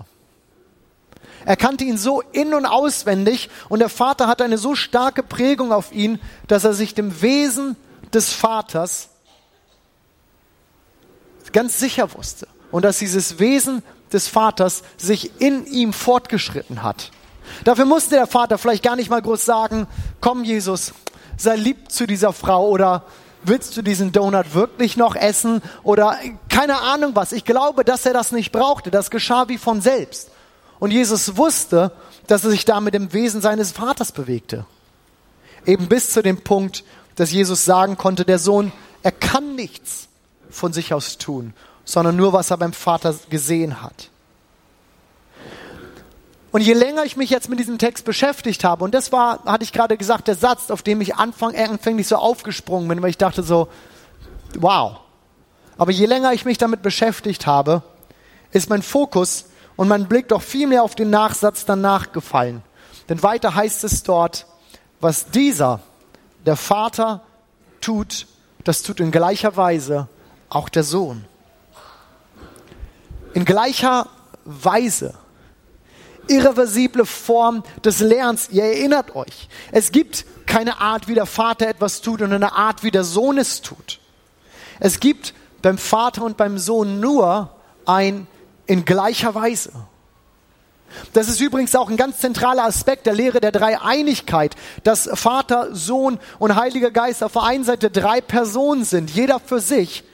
Er 1.45 1.57
kannte 1.57 1.83
ihn 1.83 1.99
so 1.99 2.23
in 2.33 2.55
und 2.55 2.67
auswendig 2.67 3.51
und 3.69 3.81
der 3.81 3.89
Vater 3.89 4.29
hatte 4.29 4.45
eine 4.45 4.59
so 4.59 4.77
starke 4.77 5.25
Prägung 5.25 5.73
auf 5.73 5.93
ihn, 5.93 6.21
dass 6.47 6.63
er 6.63 6.73
sich 6.73 6.95
dem 6.95 7.21
Wesen 7.21 7.75
des 8.15 8.33
Vaters 8.33 9.09
ganz 11.53 11.79
sicher 11.79 12.15
wusste 12.15 12.49
und 12.71 12.85
dass 12.85 12.99
dieses 12.99 13.39
Wesen 13.39 13.83
des 14.13 14.29
Vaters 14.29 14.83
sich 14.97 15.41
in 15.41 15.67
ihm 15.67 15.93
fortgeschritten 15.93 16.83
hat. 16.83 17.11
Dafür 17.65 17.85
musste 17.85 18.15
der 18.15 18.27
Vater 18.27 18.59
vielleicht 18.59 18.83
gar 18.83 18.97
nicht 18.97 19.11
mal 19.11 19.23
groß 19.23 19.45
sagen, 19.45 19.87
komm 20.21 20.45
Jesus, 20.45 20.93
sei 21.37 21.57
lieb 21.57 21.91
zu 21.91 22.07
dieser 22.07 22.33
Frau 22.33 22.69
oder 22.69 23.05
willst 23.45 23.77
du 23.77 23.83
diesen 23.83 24.13
Donut 24.13 24.55
wirklich 24.55 24.97
noch 24.97 25.17
essen 25.17 25.63
oder 25.83 26.19
keine 26.49 26.81
Ahnung 26.81 27.13
was. 27.15 27.33
Ich 27.33 27.45
glaube, 27.45 27.85
dass 27.85 28.07
er 28.07 28.13
das 28.13 28.33
nicht 28.33 28.53
brauchte. 28.53 28.91
Das 28.91 29.11
geschah 29.11 29.49
wie 29.49 29.59
von 29.59 29.81
selbst. 29.81 30.31
Und 30.79 30.91
Jesus 30.91 31.37
wusste, 31.37 31.93
dass 32.27 32.45
er 32.45 32.51
sich 32.51 32.65
da 32.65 32.81
mit 32.81 32.95
dem 32.95 33.13
Wesen 33.13 33.41
seines 33.41 33.73
Vaters 33.73 34.13
bewegte. 34.13 34.65
Eben 35.67 35.89
bis 35.89 36.11
zu 36.11 36.23
dem 36.23 36.43
Punkt, 36.43 36.85
dass 37.17 37.33
Jesus 37.33 37.65
sagen 37.65 37.97
konnte, 37.97 38.25
der 38.25 38.39
Sohn, 38.39 38.73
er 39.03 39.13
kann 39.13 39.55
nichts 39.55 40.09
von 40.51 40.73
sich 40.73 40.95
aus 40.95 41.19
tun, 41.19 41.55
sondern 41.85 42.17
nur, 42.17 42.33
was 42.33 42.51
er 42.51 42.59
beim 42.59 42.73
Vater 42.73 43.15
gesehen 43.31 43.83
hat. 43.83 44.11
Und 46.53 46.61
je 46.61 46.75
länger 46.75 47.05
ich 47.05 47.17
mich 47.17 47.31
jetzt 47.31 47.49
mit 47.49 47.59
diesem 47.59 47.79
Text 47.79 48.05
beschäftigt 48.05 48.63
habe, 48.63 48.85
und 48.85 48.95
das 48.95 49.11
war, 49.11 49.43
hatte 49.47 49.65
ich 49.65 49.73
gerade 49.73 49.97
gesagt, 49.97 50.29
der 50.29 50.35
Satz, 50.35 50.71
auf 50.71 50.83
dem 50.83 51.01
ich 51.01 51.17
anfang, 51.17 51.57
anfänglich 51.57 52.07
so 52.07 52.17
aufgesprungen 52.17 52.89
bin, 52.89 53.01
weil 53.01 53.09
ich 53.09 53.19
dachte 53.19 53.43
so, 53.43 53.69
wow. 54.59 55.01
Aber 55.79 55.91
je 55.91 56.05
länger 56.05 56.35
ich 56.35 56.45
mich 56.45 56.59
damit 56.59 56.83
beschäftigt 56.83 57.47
habe, 57.47 57.83
ist 58.51 58.69
mein 58.69 58.83
Fokus 58.83 59.47
und 59.77 59.89
mein 59.89 60.09
Blick 60.09 60.29
doch 60.29 60.43
viel 60.43 60.67
mehr 60.67 60.83
auf 60.83 60.95
den 60.95 61.09
Nachsatz 61.09 61.65
danach 61.65 62.13
gefallen. 62.13 62.63
Denn 63.09 63.23
weiter 63.23 63.55
heißt 63.55 63.83
es 63.85 64.03
dort, 64.03 64.47
was 65.01 65.31
dieser, 65.31 65.81
der 66.47 66.57
Vater, 66.57 67.23
tut, 67.81 68.27
das 68.65 68.83
tut 68.83 69.01
in 69.01 69.11
gleicher 69.11 69.57
Weise 69.57 70.09
auch 70.49 70.69
der 70.69 70.85
Sohn. 70.85 71.25
In 73.35 73.45
gleicher 73.45 74.07
Weise 74.45 75.15
irreversible 76.29 77.05
Form 77.05 77.63
des 77.85 78.01
Lernens. 78.01 78.49
Ihr 78.51 78.65
erinnert 78.65 79.15
euch, 79.15 79.49
es 79.71 79.93
gibt 79.93 80.25
keine 80.47 80.81
Art, 80.81 81.09
wie 81.09 81.15
der 81.15 81.27
Vater 81.27 81.69
etwas 81.69 82.01
tut 82.01 82.23
und 82.23 82.33
eine 82.33 82.55
Art, 82.55 82.83
wie 82.83 82.91
der 82.91 83.05
Sohn 83.05 83.39
es 83.39 83.63
tut. 83.63 84.01
Es 84.81 85.01
gibt 85.01 85.35
beim 85.63 85.79
Vater 85.79 86.25
und 86.25 86.37
beim 86.37 86.59
Sohn 86.59 87.01
nur 87.01 87.51
ein 87.87 88.27
in 88.67 88.85
gleicher 88.85 89.35
Weise. 89.35 89.73
Das 91.13 91.29
ist 91.29 91.41
übrigens 91.41 91.75
auch 91.75 91.91
ein 91.91 91.97
ganz 91.97 92.19
zentraler 92.19 92.65
Aspekt 92.65 93.07
der 93.07 93.15
Lehre 93.15 93.41
der 93.41 93.53
Dreieinigkeit, 93.53 94.55
dass 94.85 95.09
Vater, 95.15 95.75
Sohn 95.75 96.19
und 96.39 96.57
Heiliger 96.57 96.91
Geist 96.91 97.23
auf 97.23 97.33
der 97.33 97.43
einen 97.43 97.65
Seite 97.65 97.91
drei 97.91 98.21
Personen 98.21 98.85
sind, 98.85 99.11
jeder 99.11 99.41
für 99.41 99.61
sich, 99.61 100.05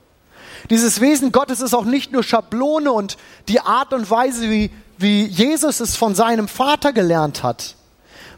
Dieses 0.69 1.01
Wesen 1.01 1.31
Gottes 1.31 1.61
ist 1.61 1.73
auch 1.73 1.85
nicht 1.85 2.11
nur 2.11 2.23
Schablone 2.23 2.91
und 2.91 3.17
die 3.47 3.59
Art 3.59 3.93
und 3.93 4.09
Weise, 4.09 4.49
wie, 4.49 4.71
wie 4.97 5.25
Jesus 5.25 5.79
es 5.79 5.95
von 5.95 6.15
seinem 6.15 6.47
Vater 6.47 6.93
gelernt 6.93 7.43
hat. 7.43 7.75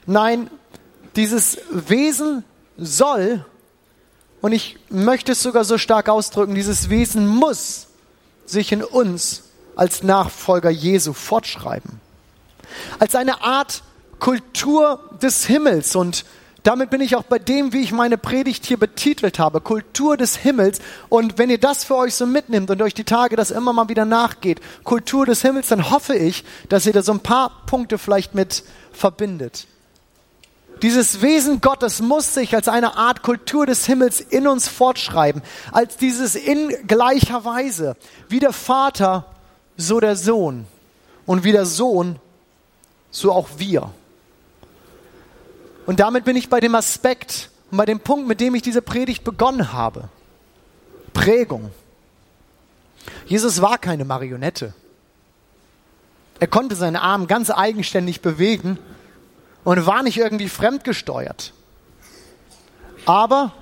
Nein, 0.06 0.50
dieses 1.16 1.60
Wesen 1.72 2.44
soll, 2.78 3.46
und 4.42 4.52
ich 4.52 4.78
möchte 4.90 5.32
es 5.32 5.42
sogar 5.42 5.64
so 5.64 5.78
stark 5.78 6.10
ausdrücken, 6.10 6.56
dieses 6.56 6.90
Wesen 6.90 7.28
muss 7.28 7.88
sich 8.46 8.72
in 8.72 8.84
uns 8.84 9.44
als 9.76 10.04
Nachfolger 10.04 10.70
Jesu 10.70 11.14
fortschreiben. 11.14 12.00
Als 13.00 13.16
eine 13.16 13.42
Art 13.42 13.84
Kultur 14.20 15.00
des 15.22 15.46
Himmels 15.46 15.96
und 15.96 16.26
damit 16.66 16.90
bin 16.90 17.00
ich 17.00 17.16
auch 17.16 17.24
bei 17.24 17.38
dem, 17.38 17.74
wie 17.74 17.82
ich 17.82 17.92
meine 17.92 18.18
Predigt 18.18 18.66
hier 18.66 18.78
betitelt 18.78 19.38
habe, 19.38 19.62
Kultur 19.62 20.18
des 20.18 20.36
Himmels. 20.36 20.80
Und 21.10 21.38
wenn 21.38 21.52
ihr 21.52 21.60
das 21.60 21.84
für 21.84 21.96
euch 21.96 22.16
so 22.16 22.26
mitnimmt 22.26 22.72
und 22.72 22.82
euch 22.82 22.96
die 22.96 23.04
Tage 23.04 23.36
das 23.36 23.52
immer 23.52 23.72
mal 23.72 23.88
wieder 23.88 24.06
nachgeht, 24.06 24.62
Kultur 24.84 25.28
des 25.28 25.44
Himmels, 25.44 25.68
dann 25.68 25.92
hoffe 25.92 26.16
ich, 26.16 26.44
dass 26.68 26.88
ihr 26.88 26.94
da 26.94 27.04
so 27.04 27.12
ein 27.12 27.20
paar 27.20 27.66
Punkte 27.68 28.00
vielleicht 28.00 28.34
mit 28.34 28.64
verbindet. 28.92 29.68
Dieses 30.82 31.22
Wesen 31.22 31.62
Gottes 31.62 32.02
muss 32.02 32.34
sich 32.34 32.56
als 32.56 32.68
eine 32.68 32.98
Art 32.98 33.22
Kultur 33.22 33.68
des 33.68 33.86
Himmels 33.86 34.20
in 34.20 34.48
uns 34.48 34.68
fortschreiben, 34.68 35.44
als 35.72 35.98
dieses 35.98 36.36
in 36.36 36.70
gleicher 36.88 37.46
Weise, 37.46 37.96
wie 38.28 38.40
der 38.40 38.54
Vater, 38.54 39.26
so 39.78 40.00
der 40.00 40.16
Sohn 40.16 40.66
und 41.28 41.44
wie 41.44 41.52
der 41.52 41.66
Sohn, 41.66 42.18
so 43.12 43.32
auch 43.32 43.50
wir. 43.58 43.92
Und 45.86 46.00
damit 46.00 46.26
bin 46.26 46.36
ich 46.36 46.50
bei 46.50 46.60
dem 46.60 46.76
Aspekt 46.76 47.50
und 47.72 47.78
bei 47.78 47.86
dem 47.86 48.00
Punkt, 48.00 48.28
mit 48.28 48.40
dem 48.40 48.56
ich 48.56 48.62
diese 48.62 48.82
Predigt 48.82 49.24
begonnen 49.24 49.74
habe. 49.74 50.10
Prägung. 51.14 51.72
Jesus 53.26 53.62
war 53.62 53.78
keine 53.78 54.06
Marionette. 54.06 54.74
Er 56.40 56.48
konnte 56.48 56.76
seine 56.76 57.02
Arme 57.02 57.28
ganz 57.28 57.50
eigenständig 57.50 58.22
bewegen 58.22 58.78
und 59.64 59.86
war 59.86 60.04
nicht 60.04 60.18
irgendwie 60.18 60.50
fremdgesteuert. 60.50 61.54
Aber 63.06 63.54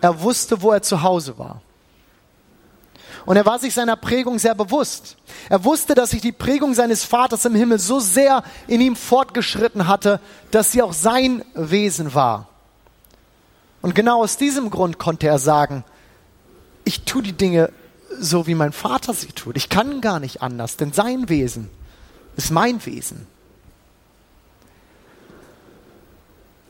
er 0.00 0.22
wusste, 0.22 0.62
wo 0.62 0.72
er 0.72 0.82
zu 0.82 1.02
Hause 1.02 1.38
war. 1.38 1.60
Und 3.28 3.36
er 3.36 3.44
war 3.44 3.58
sich 3.58 3.74
seiner 3.74 3.96
Prägung 3.96 4.38
sehr 4.38 4.54
bewusst. 4.54 5.18
Er 5.50 5.62
wusste, 5.62 5.94
dass 5.94 6.12
sich 6.12 6.22
die 6.22 6.32
Prägung 6.32 6.72
seines 6.72 7.04
Vaters 7.04 7.44
im 7.44 7.54
Himmel 7.54 7.78
so 7.78 8.00
sehr 8.00 8.42
in 8.68 8.80
ihm 8.80 8.96
fortgeschritten 8.96 9.86
hatte, 9.86 10.18
dass 10.50 10.72
sie 10.72 10.80
auch 10.80 10.94
sein 10.94 11.44
Wesen 11.52 12.14
war. 12.14 12.48
Und 13.82 13.94
genau 13.94 14.22
aus 14.22 14.38
diesem 14.38 14.70
Grund 14.70 14.96
konnte 14.96 15.26
er 15.26 15.38
sagen, 15.38 15.84
ich 16.86 17.02
tue 17.02 17.22
die 17.22 17.34
Dinge 17.34 17.70
so, 18.18 18.46
wie 18.46 18.54
mein 18.54 18.72
Vater 18.72 19.12
sie 19.12 19.26
tut. 19.26 19.58
Ich 19.58 19.68
kann 19.68 20.00
gar 20.00 20.20
nicht 20.20 20.40
anders, 20.40 20.78
denn 20.78 20.94
sein 20.94 21.28
Wesen 21.28 21.68
ist 22.38 22.50
mein 22.50 22.86
Wesen. 22.86 23.26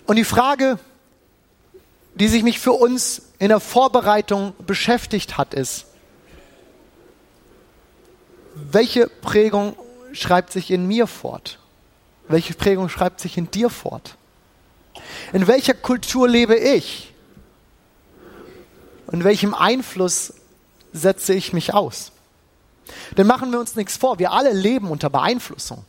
Und 0.06 0.16
die 0.16 0.24
Frage, 0.24 0.80
die 2.16 2.26
sich 2.26 2.42
mich 2.42 2.58
für 2.58 2.72
uns 2.72 3.22
in 3.38 3.50
der 3.50 3.60
Vorbereitung 3.60 4.54
beschäftigt 4.66 5.38
hat, 5.38 5.54
ist, 5.54 5.84
welche 8.70 9.08
Prägung 9.08 9.76
schreibt 10.12 10.52
sich 10.52 10.70
in 10.70 10.86
mir 10.86 11.06
fort? 11.06 11.58
Welche 12.28 12.54
Prägung 12.54 12.88
schreibt 12.88 13.20
sich 13.20 13.36
in 13.36 13.50
dir 13.50 13.70
fort? 13.70 14.16
In 15.32 15.46
welcher 15.46 15.74
Kultur 15.74 16.28
lebe 16.28 16.56
ich? 16.56 17.12
Und 19.06 19.24
welchem 19.24 19.54
Einfluss 19.54 20.34
setze 20.92 21.32
ich 21.34 21.52
mich 21.52 21.72
aus? 21.72 22.12
Denn 23.16 23.26
machen 23.26 23.52
wir 23.52 23.60
uns 23.60 23.76
nichts 23.76 23.96
vor, 23.96 24.18
wir 24.18 24.32
alle 24.32 24.52
leben 24.52 24.90
unter 24.90 25.10
Beeinflussung. 25.10 25.84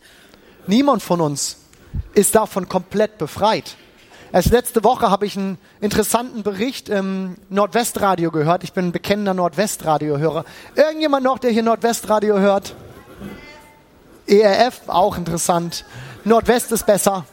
Niemand 0.67 1.01
von 1.01 1.21
uns 1.21 1.57
ist 2.13 2.35
davon 2.35 2.69
komplett 2.69 3.17
befreit. 3.17 3.75
Erst 4.31 4.51
letzte 4.51 4.83
Woche 4.83 5.09
habe 5.09 5.25
ich 5.25 5.35
einen 5.35 5.57
interessanten 5.81 6.43
Bericht 6.43 6.87
im 6.87 7.37
Nordwestradio 7.49 8.29
gehört. 8.29 8.63
Ich 8.63 8.73
bin 8.73 8.89
ein 8.89 8.91
bekennender 8.91 9.33
Nordwestradio-Hörer. 9.33 10.45
Irgendjemand 10.75 11.23
noch, 11.23 11.39
der 11.39 11.49
hier 11.49 11.63
Nordwestradio 11.63 12.37
hört? 12.37 12.75
ERF, 14.27 14.81
auch 14.87 15.17
interessant. 15.17 15.83
Nordwest 16.25 16.71
ist 16.71 16.85
besser. 16.85 17.25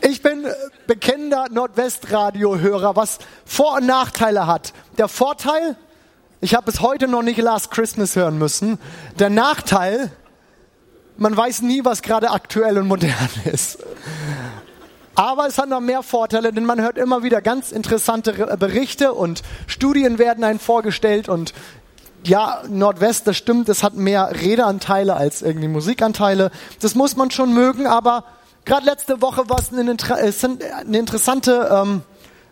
Ich 0.00 0.22
bin 0.22 0.46
bekennender 0.86 1.46
Nordwestradio-Hörer, 1.50 2.96
was 2.96 3.18
Vor- 3.44 3.76
und 3.76 3.86
Nachteile 3.86 4.46
hat. 4.46 4.72
Der 4.96 5.08
Vorteil, 5.08 5.76
ich 6.40 6.54
habe 6.54 6.64
bis 6.64 6.80
heute 6.80 7.06
noch 7.06 7.22
nicht 7.22 7.38
Last 7.38 7.70
Christmas 7.70 8.16
hören 8.16 8.38
müssen. 8.38 8.78
Der 9.18 9.28
Nachteil, 9.28 10.10
man 11.20 11.36
weiß 11.36 11.62
nie, 11.62 11.84
was 11.84 12.02
gerade 12.02 12.30
aktuell 12.30 12.78
und 12.78 12.88
modern 12.88 13.30
ist. 13.44 13.78
Aber 15.14 15.46
es 15.46 15.58
hat 15.58 15.68
noch 15.68 15.80
mehr 15.80 16.02
Vorteile, 16.02 16.52
denn 16.52 16.64
man 16.64 16.80
hört 16.80 16.96
immer 16.96 17.22
wieder 17.22 17.42
ganz 17.42 17.72
interessante 17.72 18.32
Berichte 18.58 19.12
und 19.12 19.42
Studien 19.66 20.18
werden 20.18 20.42
einem 20.44 20.58
vorgestellt 20.58 21.28
und 21.28 21.52
ja, 22.24 22.62
Nordwest, 22.68 23.26
das 23.26 23.36
stimmt, 23.36 23.68
es 23.68 23.82
hat 23.82 23.94
mehr 23.94 24.30
Redeanteile 24.42 25.14
als 25.14 25.42
irgendwie 25.42 25.68
Musikanteile. 25.68 26.50
Das 26.80 26.94
muss 26.94 27.16
man 27.16 27.30
schon 27.30 27.52
mögen, 27.52 27.86
aber 27.86 28.24
gerade 28.64 28.86
letzte 28.86 29.20
Woche 29.20 29.48
war 29.48 29.58
es 29.58 29.72
eine, 29.72 29.96
eine 30.80 30.98
interessante 30.98 31.68
ähm, 31.70 32.02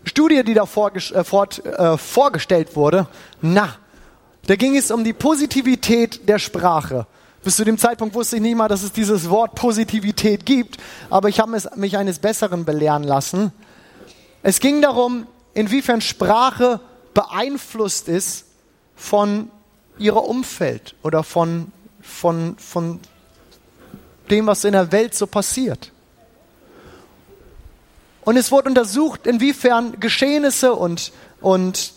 Studie, 0.04 0.42
die 0.42 0.54
da 0.54 0.66
vorges 0.66 1.10
äh, 1.10 1.25
fort, 1.25 1.64
äh, 1.64 1.96
vorgestellt 1.96 2.76
wurde. 2.76 3.08
Na, 3.40 3.76
da 4.46 4.56
ging 4.56 4.76
es 4.76 4.90
um 4.90 5.04
die 5.04 5.12
Positivität 5.14 6.28
der 6.28 6.38
Sprache. 6.38 7.06
Bis 7.45 7.57
zu 7.57 7.64
dem 7.64 7.78
Zeitpunkt 7.78 8.14
wusste 8.14 8.37
ich 8.37 8.42
nicht 8.42 8.57
mal, 8.57 8.68
dass 8.68 8.83
es 8.83 8.92
dieses 8.92 9.30
Wort 9.30 9.54
Positivität 9.54 10.45
gibt, 10.45 10.78
aber 11.09 11.28
ich 11.28 11.40
habe 11.40 11.57
mich 11.76 11.97
eines 11.97 12.18
Besseren 12.18 12.64
belehren 12.64 13.04
lassen. 13.04 13.52
Es 14.42 14.61
ging 14.61 14.83
darum, 14.83 15.26
inwiefern 15.54 16.00
Sprache 16.00 16.80
beeinflusst 17.14 18.09
ist 18.09 18.45
von 18.97 19.50
ihrer 19.99 20.25
Umfeld 20.25 20.95
oder 21.02 21.23
von, 21.23 21.73
von, 22.02 22.57
von 22.59 23.00
dem, 24.30 24.47
was 24.47 24.64
in 24.64 24.73
der 24.73 24.92
Welt 24.92 25.14
so 25.14 25.26
passiert. 25.26 25.92
Und 28.23 28.37
es 28.37 28.52
wurde 28.52 28.68
untersucht, 28.68 29.26
inwiefern 29.26 30.00
Geschehnisse 30.00 30.75
und, 30.75 31.12
und 31.40 31.92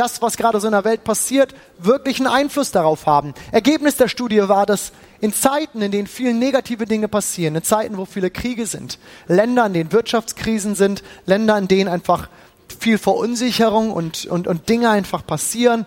das, 0.00 0.22
was 0.22 0.38
gerade 0.38 0.58
so 0.58 0.66
in 0.66 0.72
der 0.72 0.84
Welt 0.84 1.04
passiert, 1.04 1.54
wirklich 1.78 2.16
einen 2.18 2.26
Einfluss 2.26 2.70
darauf 2.70 3.04
haben. 3.04 3.34
Ergebnis 3.52 3.96
der 3.96 4.08
Studie 4.08 4.48
war, 4.48 4.64
dass 4.64 4.92
in 5.20 5.34
Zeiten, 5.34 5.82
in 5.82 5.92
denen 5.92 6.06
viele 6.06 6.32
negative 6.32 6.86
Dinge 6.86 7.06
passieren, 7.06 7.54
in 7.54 7.62
Zeiten, 7.62 7.98
wo 7.98 8.06
viele 8.06 8.30
Kriege 8.30 8.66
sind, 8.66 8.98
Länder, 9.28 9.66
in 9.66 9.74
denen 9.74 9.92
Wirtschaftskrisen 9.92 10.74
sind, 10.74 11.02
Länder, 11.26 11.58
in 11.58 11.68
denen 11.68 11.90
einfach 11.90 12.30
viel 12.78 12.96
Verunsicherung 12.96 13.92
und, 13.92 14.24
und, 14.24 14.46
und 14.46 14.70
Dinge 14.70 14.88
einfach 14.88 15.26
passieren, 15.26 15.84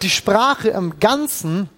die 0.00 0.08
Sprache 0.08 0.70
im 0.70 0.98
Ganzen 0.98 1.68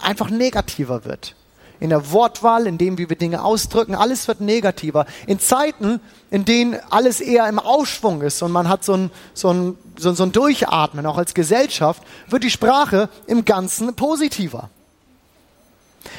einfach 0.00 0.30
negativer 0.30 1.04
wird 1.04 1.34
in 1.82 1.90
der 1.90 2.12
Wortwahl, 2.12 2.68
in 2.68 2.78
dem, 2.78 2.96
wie 2.96 3.08
wir 3.08 3.16
Dinge 3.16 3.42
ausdrücken, 3.42 3.96
alles 3.96 4.28
wird 4.28 4.40
negativer. 4.40 5.04
In 5.26 5.40
Zeiten, 5.40 5.98
in 6.30 6.44
denen 6.44 6.78
alles 6.90 7.20
eher 7.20 7.48
im 7.48 7.58
Aufschwung 7.58 8.22
ist 8.22 8.40
und 8.40 8.52
man 8.52 8.68
hat 8.68 8.84
so 8.84 8.92
ein, 8.92 9.10
so 9.34 9.52
ein, 9.52 9.76
so, 9.98 10.14
so 10.14 10.22
ein 10.22 10.30
Durchatmen, 10.30 11.04
auch 11.06 11.18
als 11.18 11.34
Gesellschaft, 11.34 12.00
wird 12.28 12.44
die 12.44 12.52
Sprache 12.52 13.08
im 13.26 13.44
Ganzen 13.44 13.96
positiver. 13.96 14.70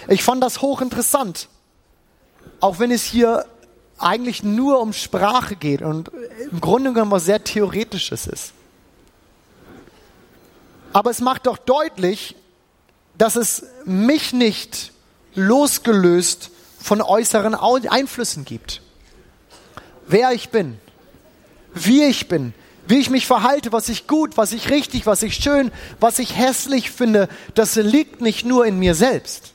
Ich 0.09 0.21
fand 0.21 0.43
das 0.43 0.61
hochinteressant. 0.61 1.47
Auch 2.59 2.79
wenn 2.79 2.91
es 2.91 3.03
hier 3.03 3.45
eigentlich 3.97 4.43
nur 4.43 4.81
um 4.81 4.91
Sprache 4.91 5.55
geht 5.55 5.81
und 5.81 6.11
im 6.51 6.59
Grunde 6.59 6.91
genommen 6.91 7.11
was 7.11 7.23
sehr 7.23 7.41
Theoretisches 7.41 8.27
ist. 8.27 8.51
Aber 10.91 11.09
es 11.09 11.21
macht 11.21 11.47
doch 11.47 11.57
deutlich, 11.57 12.35
dass 13.17 13.37
es 13.37 13.65
mich 13.85 14.33
nicht 14.33 14.92
losgelöst 15.35 16.51
von 16.79 17.01
äußeren 17.01 17.55
Einflüssen 17.55 18.45
gibt. 18.45 18.81
Wer 20.07 20.31
ich 20.31 20.49
bin, 20.49 20.79
wie 21.73 22.03
ich 22.03 22.27
bin, 22.27 22.53
wie 22.87 22.99
ich 22.99 23.09
mich 23.09 23.25
verhalte, 23.25 23.71
was 23.71 23.89
ich 23.89 24.07
gut, 24.07 24.35
was 24.35 24.51
ich 24.51 24.69
richtig, 24.69 25.05
was 25.05 25.23
ich 25.23 25.35
schön, 25.35 25.71
was 25.99 26.19
ich 26.19 26.35
hässlich 26.35 26.91
finde, 26.91 27.29
das 27.53 27.75
liegt 27.75 28.21
nicht 28.21 28.45
nur 28.45 28.65
in 28.65 28.77
mir 28.77 28.95
selbst. 28.95 29.53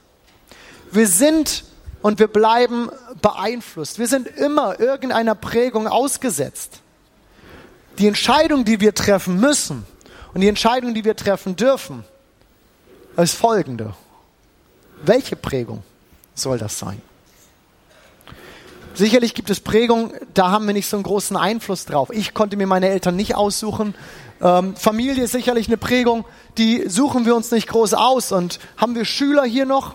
Wir 0.91 1.07
sind 1.07 1.65
und 2.01 2.19
wir 2.19 2.29
bleiben 2.29 2.91
beeinflusst. 3.21 3.99
Wir 3.99 4.07
sind 4.07 4.27
immer 4.27 4.81
irgendeiner 4.81 5.35
Prägung 5.35 5.87
ausgesetzt. 5.87 6.81
Die 7.99 8.07
Entscheidung, 8.07 8.65
die 8.65 8.81
wir 8.81 8.95
treffen 8.95 9.39
müssen 9.41 9.85
und 10.33 10.41
die 10.41 10.49
Entscheidung, 10.49 10.95
die 10.95 11.05
wir 11.05 11.17
treffen 11.17 11.57
dürfen, 11.57 12.05
ist 13.17 13.35
folgende. 13.35 13.95
Welche 15.03 15.37
Prägung 15.37 15.83
soll 16.35 16.59
das 16.59 16.79
sein? 16.79 17.01
Sicherlich 18.95 19.35
gibt 19.35 19.49
es 19.49 19.61
Prägungen, 19.61 20.13
da 20.35 20.51
haben 20.51 20.67
wir 20.67 20.75
nicht 20.75 20.89
so 20.89 20.97
einen 20.97 21.05
großen 21.05 21.37
Einfluss 21.37 21.85
drauf. 21.85 22.11
Ich 22.13 22.35
konnte 22.35 22.57
mir 22.57 22.67
meine 22.67 22.89
Eltern 22.89 23.15
nicht 23.15 23.37
aussuchen. 23.37 23.95
Ähm, 24.43 24.75
Familie 24.75 25.23
ist 25.23 25.33
sicherlich 25.33 25.69
eine 25.69 25.77
Prägung, 25.77 26.25
die 26.59 26.89
suchen 26.89 27.25
wir 27.25 27.37
uns 27.37 27.53
nicht 27.53 27.69
groß 27.69 27.95
aus. 27.95 28.33
Und 28.33 28.59
haben 28.77 28.97
wir 28.97 29.05
Schüler 29.05 29.45
hier 29.45 29.67
noch? 29.67 29.95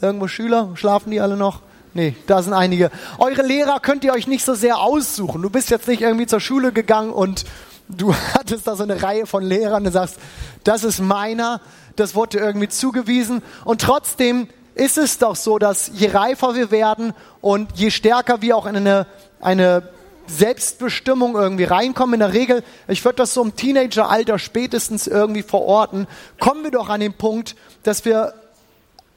Irgendwo 0.00 0.28
Schüler? 0.28 0.70
Schlafen 0.76 1.10
die 1.10 1.20
alle 1.20 1.36
noch? 1.36 1.60
Nee, 1.92 2.14
da 2.26 2.42
sind 2.42 2.52
einige. 2.52 2.90
Eure 3.18 3.42
Lehrer 3.42 3.80
könnt 3.80 4.04
ihr 4.04 4.12
euch 4.12 4.26
nicht 4.26 4.44
so 4.44 4.54
sehr 4.54 4.78
aussuchen. 4.80 5.42
Du 5.42 5.50
bist 5.50 5.70
jetzt 5.70 5.88
nicht 5.88 6.02
irgendwie 6.02 6.26
zur 6.26 6.40
Schule 6.40 6.72
gegangen 6.72 7.10
und 7.10 7.44
du 7.88 8.14
hattest 8.34 8.66
da 8.66 8.76
so 8.76 8.82
eine 8.82 9.02
Reihe 9.02 9.26
von 9.26 9.42
Lehrern 9.42 9.86
und 9.86 9.92
sagst, 9.92 10.18
das 10.64 10.84
ist 10.84 11.00
meiner, 11.00 11.60
das 11.96 12.14
wurde 12.14 12.38
irgendwie 12.38 12.68
zugewiesen. 12.68 13.42
Und 13.64 13.80
trotzdem 13.80 14.48
ist 14.74 14.98
es 14.98 15.18
doch 15.18 15.36
so, 15.36 15.58
dass 15.58 15.90
je 15.94 16.08
reifer 16.08 16.54
wir 16.54 16.70
werden 16.70 17.14
und 17.40 17.72
je 17.74 17.90
stärker 17.90 18.42
wir 18.42 18.56
auch 18.56 18.66
in 18.66 18.76
eine, 18.76 19.06
eine 19.40 19.88
Selbstbestimmung 20.26 21.34
irgendwie 21.34 21.64
reinkommen, 21.64 22.14
in 22.14 22.20
der 22.20 22.32
Regel, 22.32 22.62
ich 22.88 23.04
würde 23.04 23.16
das 23.16 23.32
so 23.32 23.42
im 23.42 23.56
Teenageralter 23.56 24.38
spätestens 24.38 25.06
irgendwie 25.06 25.42
verorten, 25.42 26.06
kommen 26.38 26.64
wir 26.64 26.70
doch 26.70 26.88
an 26.88 27.00
den 27.00 27.14
Punkt, 27.14 27.56
dass 27.84 28.04
wir 28.04 28.34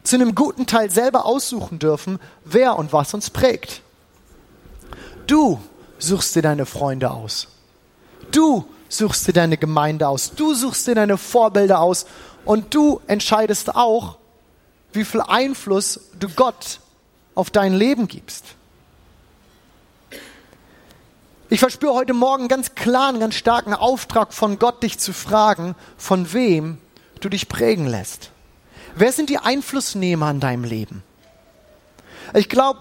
zu 0.03 0.15
einem 0.15 0.33
guten 0.33 0.65
Teil 0.65 0.89
selber 0.89 1.25
aussuchen 1.25 1.79
dürfen, 1.79 2.19
wer 2.45 2.77
und 2.77 2.93
was 2.93 3.13
uns 3.13 3.29
prägt. 3.29 3.81
Du 5.27 5.59
suchst 5.97 6.35
dir 6.35 6.41
deine 6.41 6.65
Freunde 6.65 7.11
aus. 7.11 7.47
Du 8.31 8.65
suchst 8.87 9.27
dir 9.27 9.33
deine 9.33 9.57
Gemeinde 9.57 10.07
aus. 10.07 10.31
Du 10.35 10.53
suchst 10.53 10.87
dir 10.87 10.95
deine 10.95 11.17
Vorbilder 11.17 11.79
aus 11.79 12.05
und 12.49 12.73
du 12.73 12.99
entscheidest 13.05 13.75
auch, 13.75 14.17
wie 14.91 15.05
viel 15.05 15.21
Einfluss 15.21 15.99
du 16.19 16.29
Gott 16.29 16.79
auf 17.35 17.51
dein 17.51 17.75
Leben 17.75 18.07
gibst. 18.07 18.43
Ich 21.49 21.59
verspüre 21.59 21.93
heute 21.93 22.15
Morgen 22.15 22.47
ganz 22.47 22.73
klar 22.73 23.09
einen 23.09 23.19
ganz 23.19 23.35
starken 23.35 23.75
Auftrag 23.75 24.33
von 24.33 24.57
Gott, 24.57 24.81
dich 24.81 24.97
zu 24.97 25.13
fragen, 25.13 25.75
von 25.95 26.33
wem 26.33 26.79
du 27.19 27.29
dich 27.29 27.49
prägen 27.49 27.85
lässt. 27.85 28.31
Wer 28.95 29.12
sind 29.12 29.29
die 29.29 29.38
Einflussnehmer 29.38 30.31
in 30.31 30.39
deinem 30.39 30.63
Leben? 30.63 31.03
Ich 32.33 32.49
glaube, 32.49 32.79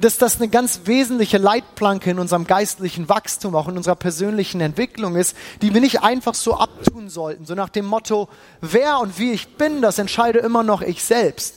dass 0.00 0.18
das 0.18 0.36
eine 0.36 0.48
ganz 0.48 0.80
wesentliche 0.84 1.38
Leitplanke 1.38 2.10
in 2.10 2.18
unserem 2.18 2.46
geistlichen 2.46 3.08
Wachstum, 3.08 3.54
auch 3.54 3.68
in 3.68 3.76
unserer 3.76 3.96
persönlichen 3.96 4.60
Entwicklung 4.60 5.16
ist, 5.16 5.36
die 5.62 5.74
wir 5.74 5.80
nicht 5.80 6.02
einfach 6.02 6.34
so 6.34 6.54
abtun 6.54 7.08
sollten. 7.08 7.46
So 7.46 7.54
nach 7.54 7.68
dem 7.68 7.86
Motto, 7.86 8.28
wer 8.60 8.98
und 9.00 9.18
wie 9.18 9.32
ich 9.32 9.56
bin, 9.56 9.82
das 9.82 9.98
entscheide 9.98 10.38
immer 10.38 10.62
noch 10.62 10.82
ich 10.82 11.04
selbst. 11.04 11.56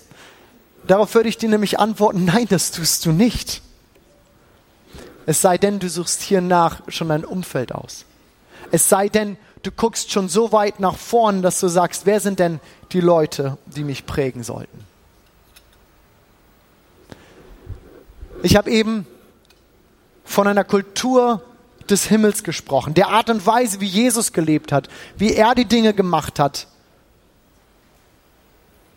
Darauf 0.87 1.15
würde 1.15 1.29
ich 1.29 1.37
dir 1.37 1.49
nämlich 1.49 1.79
antworten, 1.79 2.25
nein, 2.33 2.47
das 2.49 2.71
tust 2.71 3.05
du 3.05 3.11
nicht. 3.11 3.61
Es 5.25 5.41
sei 5.41 5.57
denn, 5.57 5.79
du 5.79 5.89
suchst 5.89 6.21
hier 6.21 6.41
nach 6.41 6.81
schon 6.89 7.09
dein 7.09 7.23
Umfeld 7.23 7.73
aus. 7.73 8.05
Es 8.71 8.89
sei 8.89 9.07
denn, 9.07 9.37
du 9.61 9.71
guckst 9.71 10.11
schon 10.11 10.27
so 10.27 10.51
weit 10.51 10.79
nach 10.79 10.97
vorn, 10.97 11.41
dass 11.41 11.59
du 11.59 11.69
sagst, 11.69 12.05
wer 12.05 12.19
sind 12.19 12.39
denn 12.39 12.59
die 12.91 12.99
Leute, 12.99 13.57
die 13.65 13.83
mich 13.83 14.05
prägen 14.05 14.43
sollten? 14.43 14.92
Ich 18.43 18.57
habe 18.57 18.69
eben 18.69 19.07
von 20.25 20.47
einer 20.47 20.65
Kultur 20.65 21.41
des 21.89 22.05
Himmels 22.05 22.43
gesprochen, 22.43 22.93
der 22.93 23.07
Art 23.07 23.29
und 23.29 23.45
Weise, 23.47 23.79
wie 23.79 23.85
Jesus 23.85 24.33
gelebt 24.33 24.71
hat, 24.71 24.89
wie 25.17 25.33
er 25.33 25.55
die 25.55 25.65
Dinge 25.65 25.93
gemacht 25.93 26.39
hat. 26.39 26.67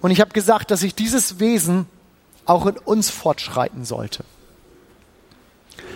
Und 0.00 0.10
ich 0.10 0.20
habe 0.20 0.32
gesagt, 0.32 0.70
dass 0.70 0.80
sich 0.80 0.94
dieses 0.94 1.38
Wesen 1.38 1.86
auch 2.44 2.66
in 2.66 2.76
uns 2.76 3.08
fortschreiten 3.10 3.84
sollte. 3.84 4.24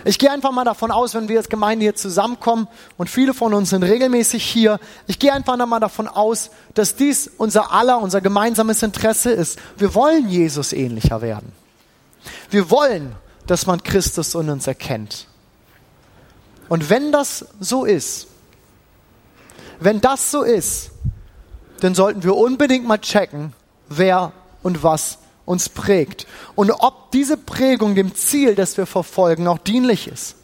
Ich 0.05 0.19
gehe 0.19 0.31
einfach 0.31 0.53
mal 0.53 0.65
davon 0.65 0.93
aus, 0.93 1.15
wenn 1.15 1.29
wir 1.29 1.39
als 1.39 1.49
Gemeinde 1.49 1.85
hier 1.85 1.95
zusammenkommen 1.97 2.69
und 2.99 3.11
viele 3.11 3.35
von 3.35 3.53
uns 3.53 3.71
sind 3.71 3.83
regelmäßig 3.83 4.45
hier, 4.45 4.79
ich 5.09 5.19
gehe 5.19 5.33
einfach 5.33 5.57
mal 5.67 5.81
davon 5.81 6.07
aus, 6.07 6.51
dass 6.75 6.95
dies 6.95 7.31
unser 7.37 7.73
aller, 7.73 8.01
unser 8.01 8.21
gemeinsames 8.21 8.83
Interesse 8.83 9.31
ist. 9.31 9.59
Wir 9.77 9.95
wollen 9.95 10.29
Jesus 10.29 10.73
ähnlicher 10.73 11.21
werden. 11.21 11.53
Wir 12.51 12.71
wollen 12.71 13.15
dass 13.51 13.67
man 13.67 13.83
Christus 13.83 14.37
in 14.37 14.49
uns 14.49 14.69
erkennt. 14.69 15.27
Und 16.69 16.89
wenn 16.89 17.11
das 17.11 17.47
so 17.59 17.85
ist, 17.85 18.29
wenn 19.81 20.01
das 20.01 20.31
so 20.31 20.43
ist, 20.43 20.93
dann 21.81 21.97
sollten 21.97 22.23
wir 22.23 22.37
unbedingt 22.37 22.87
mal 22.87 22.99
checken, 22.99 23.53
wer 23.89 24.31
und 24.63 24.85
was 24.85 25.19
uns 25.47 25.69
prägt 25.69 26.29
und 26.55 26.71
ob 26.71 27.11
diese 27.11 27.37
Prägung 27.37 27.97
dem 27.97 28.15
Ziel, 28.15 28.55
das 28.55 28.77
wir 28.77 28.87
verfolgen, 28.87 29.49
auch 29.49 29.59
dienlich 29.59 30.07
ist. 30.07 30.37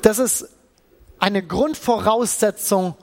Das 0.00 0.18
ist 0.18 0.48
eine 1.18 1.42
Grundvoraussetzung 1.42 2.94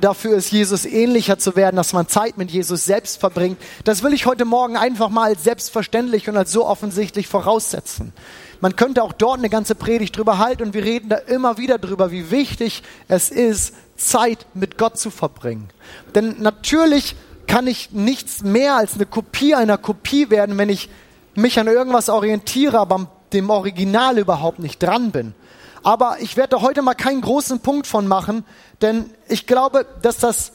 dafür 0.00 0.36
ist, 0.36 0.50
Jesus 0.50 0.84
ähnlicher 0.84 1.38
zu 1.38 1.56
werden, 1.56 1.76
dass 1.76 1.92
man 1.92 2.08
Zeit 2.08 2.38
mit 2.38 2.50
Jesus 2.50 2.84
selbst 2.84 3.18
verbringt, 3.20 3.58
das 3.84 4.02
will 4.02 4.12
ich 4.12 4.26
heute 4.26 4.44
Morgen 4.44 4.76
einfach 4.76 5.08
mal 5.08 5.30
als 5.30 5.44
selbstverständlich 5.44 6.28
und 6.28 6.36
als 6.36 6.52
so 6.52 6.66
offensichtlich 6.66 7.28
voraussetzen. 7.28 8.12
Man 8.60 8.76
könnte 8.76 9.02
auch 9.02 9.12
dort 9.12 9.38
eine 9.38 9.50
ganze 9.50 9.74
Predigt 9.74 10.16
drüber 10.16 10.38
halten 10.38 10.62
und 10.62 10.74
wir 10.74 10.84
reden 10.84 11.08
da 11.08 11.16
immer 11.16 11.58
wieder 11.58 11.78
drüber, 11.78 12.10
wie 12.10 12.30
wichtig 12.30 12.82
es 13.08 13.30
ist, 13.30 13.74
Zeit 13.96 14.46
mit 14.54 14.78
Gott 14.78 14.98
zu 14.98 15.10
verbringen. 15.10 15.68
Denn 16.14 16.36
natürlich 16.40 17.16
kann 17.46 17.66
ich 17.66 17.90
nichts 17.92 18.42
mehr 18.42 18.76
als 18.76 18.94
eine 18.94 19.06
Kopie 19.06 19.54
einer 19.54 19.78
Kopie 19.78 20.30
werden, 20.30 20.58
wenn 20.58 20.68
ich 20.68 20.88
mich 21.34 21.58
an 21.58 21.66
irgendwas 21.66 22.08
orientiere, 22.08 22.78
aber 22.78 23.10
dem 23.32 23.50
Original 23.50 24.18
überhaupt 24.18 24.58
nicht 24.58 24.82
dran 24.82 25.10
bin. 25.10 25.34
Aber 25.82 26.18
ich 26.20 26.36
werde 26.36 26.56
da 26.56 26.62
heute 26.62 26.82
mal 26.82 26.94
keinen 26.94 27.20
großen 27.20 27.60
Punkt 27.60 27.86
von 27.86 28.06
machen, 28.06 28.44
denn 28.80 29.10
ich 29.28 29.46
glaube, 29.46 29.86
dass, 30.02 30.18
das, 30.18 30.52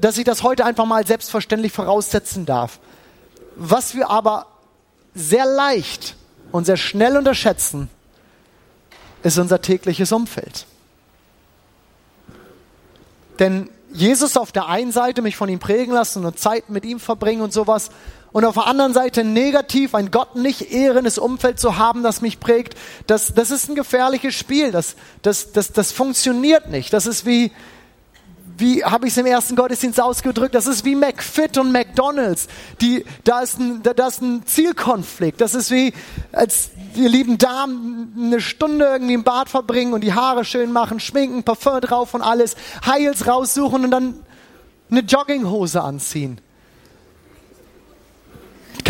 dass 0.00 0.18
ich 0.18 0.24
das 0.24 0.42
heute 0.42 0.64
einfach 0.64 0.86
mal 0.86 1.06
selbstverständlich 1.06 1.72
voraussetzen 1.72 2.46
darf. 2.46 2.78
Was 3.56 3.94
wir 3.94 4.10
aber 4.10 4.46
sehr 5.14 5.44
leicht 5.44 6.16
und 6.52 6.66
sehr 6.66 6.76
schnell 6.76 7.16
unterschätzen, 7.16 7.88
ist 9.22 9.38
unser 9.38 9.60
tägliches 9.60 10.12
Umfeld. 10.12 10.66
Denn 13.38 13.70
Jesus 13.92 14.36
auf 14.36 14.52
der 14.52 14.68
einen 14.68 14.92
Seite 14.92 15.20
mich 15.20 15.36
von 15.36 15.48
ihm 15.48 15.58
prägen 15.58 15.92
lassen 15.92 16.24
und 16.24 16.38
Zeit 16.38 16.70
mit 16.70 16.84
ihm 16.84 17.00
verbringen 17.00 17.42
und 17.42 17.52
sowas, 17.52 17.90
und 18.32 18.44
auf 18.44 18.54
der 18.54 18.66
anderen 18.66 18.94
Seite 18.94 19.24
negativ 19.24 19.94
ein 19.94 20.10
Gott 20.10 20.36
nicht 20.36 20.72
ehrendes 20.72 21.18
Umfeld 21.18 21.58
zu 21.58 21.78
haben, 21.78 22.02
das 22.02 22.20
mich 22.20 22.38
prägt, 22.38 22.76
das, 23.06 23.34
das 23.34 23.50
ist 23.50 23.68
ein 23.68 23.74
gefährliches 23.74 24.34
Spiel. 24.34 24.70
Das, 24.70 24.94
das, 25.22 25.52
das, 25.52 25.72
das 25.72 25.92
funktioniert 25.92 26.70
nicht. 26.70 26.92
Das 26.92 27.06
ist 27.06 27.26
wie, 27.26 27.50
wie 28.56 28.84
habe 28.84 29.06
ich 29.06 29.14
es 29.14 29.18
im 29.18 29.26
ersten 29.26 29.56
Gottesdienst 29.56 30.00
ausgedrückt, 30.00 30.54
das 30.54 30.68
ist 30.68 30.84
wie 30.84 30.94
McFit 30.94 31.58
und 31.58 31.72
McDonalds. 31.72 32.46
Die, 32.80 33.04
da, 33.24 33.40
ist 33.40 33.58
ein, 33.58 33.82
da, 33.82 33.94
da 33.94 34.06
ist 34.06 34.22
ein 34.22 34.46
Zielkonflikt. 34.46 35.40
Das 35.40 35.54
ist 35.54 35.72
wie, 35.72 35.92
als 36.30 36.70
die 36.94 37.08
lieben 37.08 37.36
Damen 37.36 38.14
eine 38.16 38.40
Stunde 38.40 38.84
irgendwie 38.84 39.14
im 39.14 39.24
Bad 39.24 39.48
verbringen 39.48 39.92
und 39.92 40.02
die 40.02 40.14
Haare 40.14 40.44
schön 40.44 40.70
machen, 40.72 41.00
schminken, 41.00 41.42
Parfum 41.42 41.80
drauf 41.80 42.14
und 42.14 42.22
alles, 42.22 42.54
Heils 42.86 43.26
raussuchen 43.26 43.84
und 43.84 43.90
dann 43.90 44.20
eine 44.88 45.00
Jogginghose 45.00 45.80
anziehen. 45.82 46.40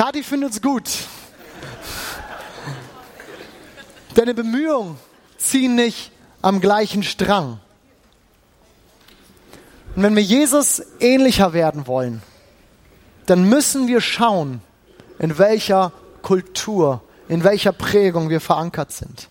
Kathi 0.00 0.22
findet 0.22 0.52
es 0.52 0.62
gut. 0.62 0.88
Deine 4.14 4.32
Bemühungen 4.32 4.96
ziehen 5.36 5.74
nicht 5.74 6.10
am 6.40 6.62
gleichen 6.62 7.02
Strang. 7.02 7.60
Und 9.94 10.02
wenn 10.02 10.16
wir 10.16 10.22
Jesus 10.22 10.80
ähnlicher 11.00 11.52
werden 11.52 11.86
wollen, 11.86 12.22
dann 13.26 13.46
müssen 13.46 13.88
wir 13.88 14.00
schauen, 14.00 14.62
in 15.18 15.36
welcher 15.36 15.92
Kultur, 16.22 17.02
in 17.28 17.44
welcher 17.44 17.72
Prägung 17.72 18.30
wir 18.30 18.40
verankert 18.40 18.92
sind. 18.92 19.28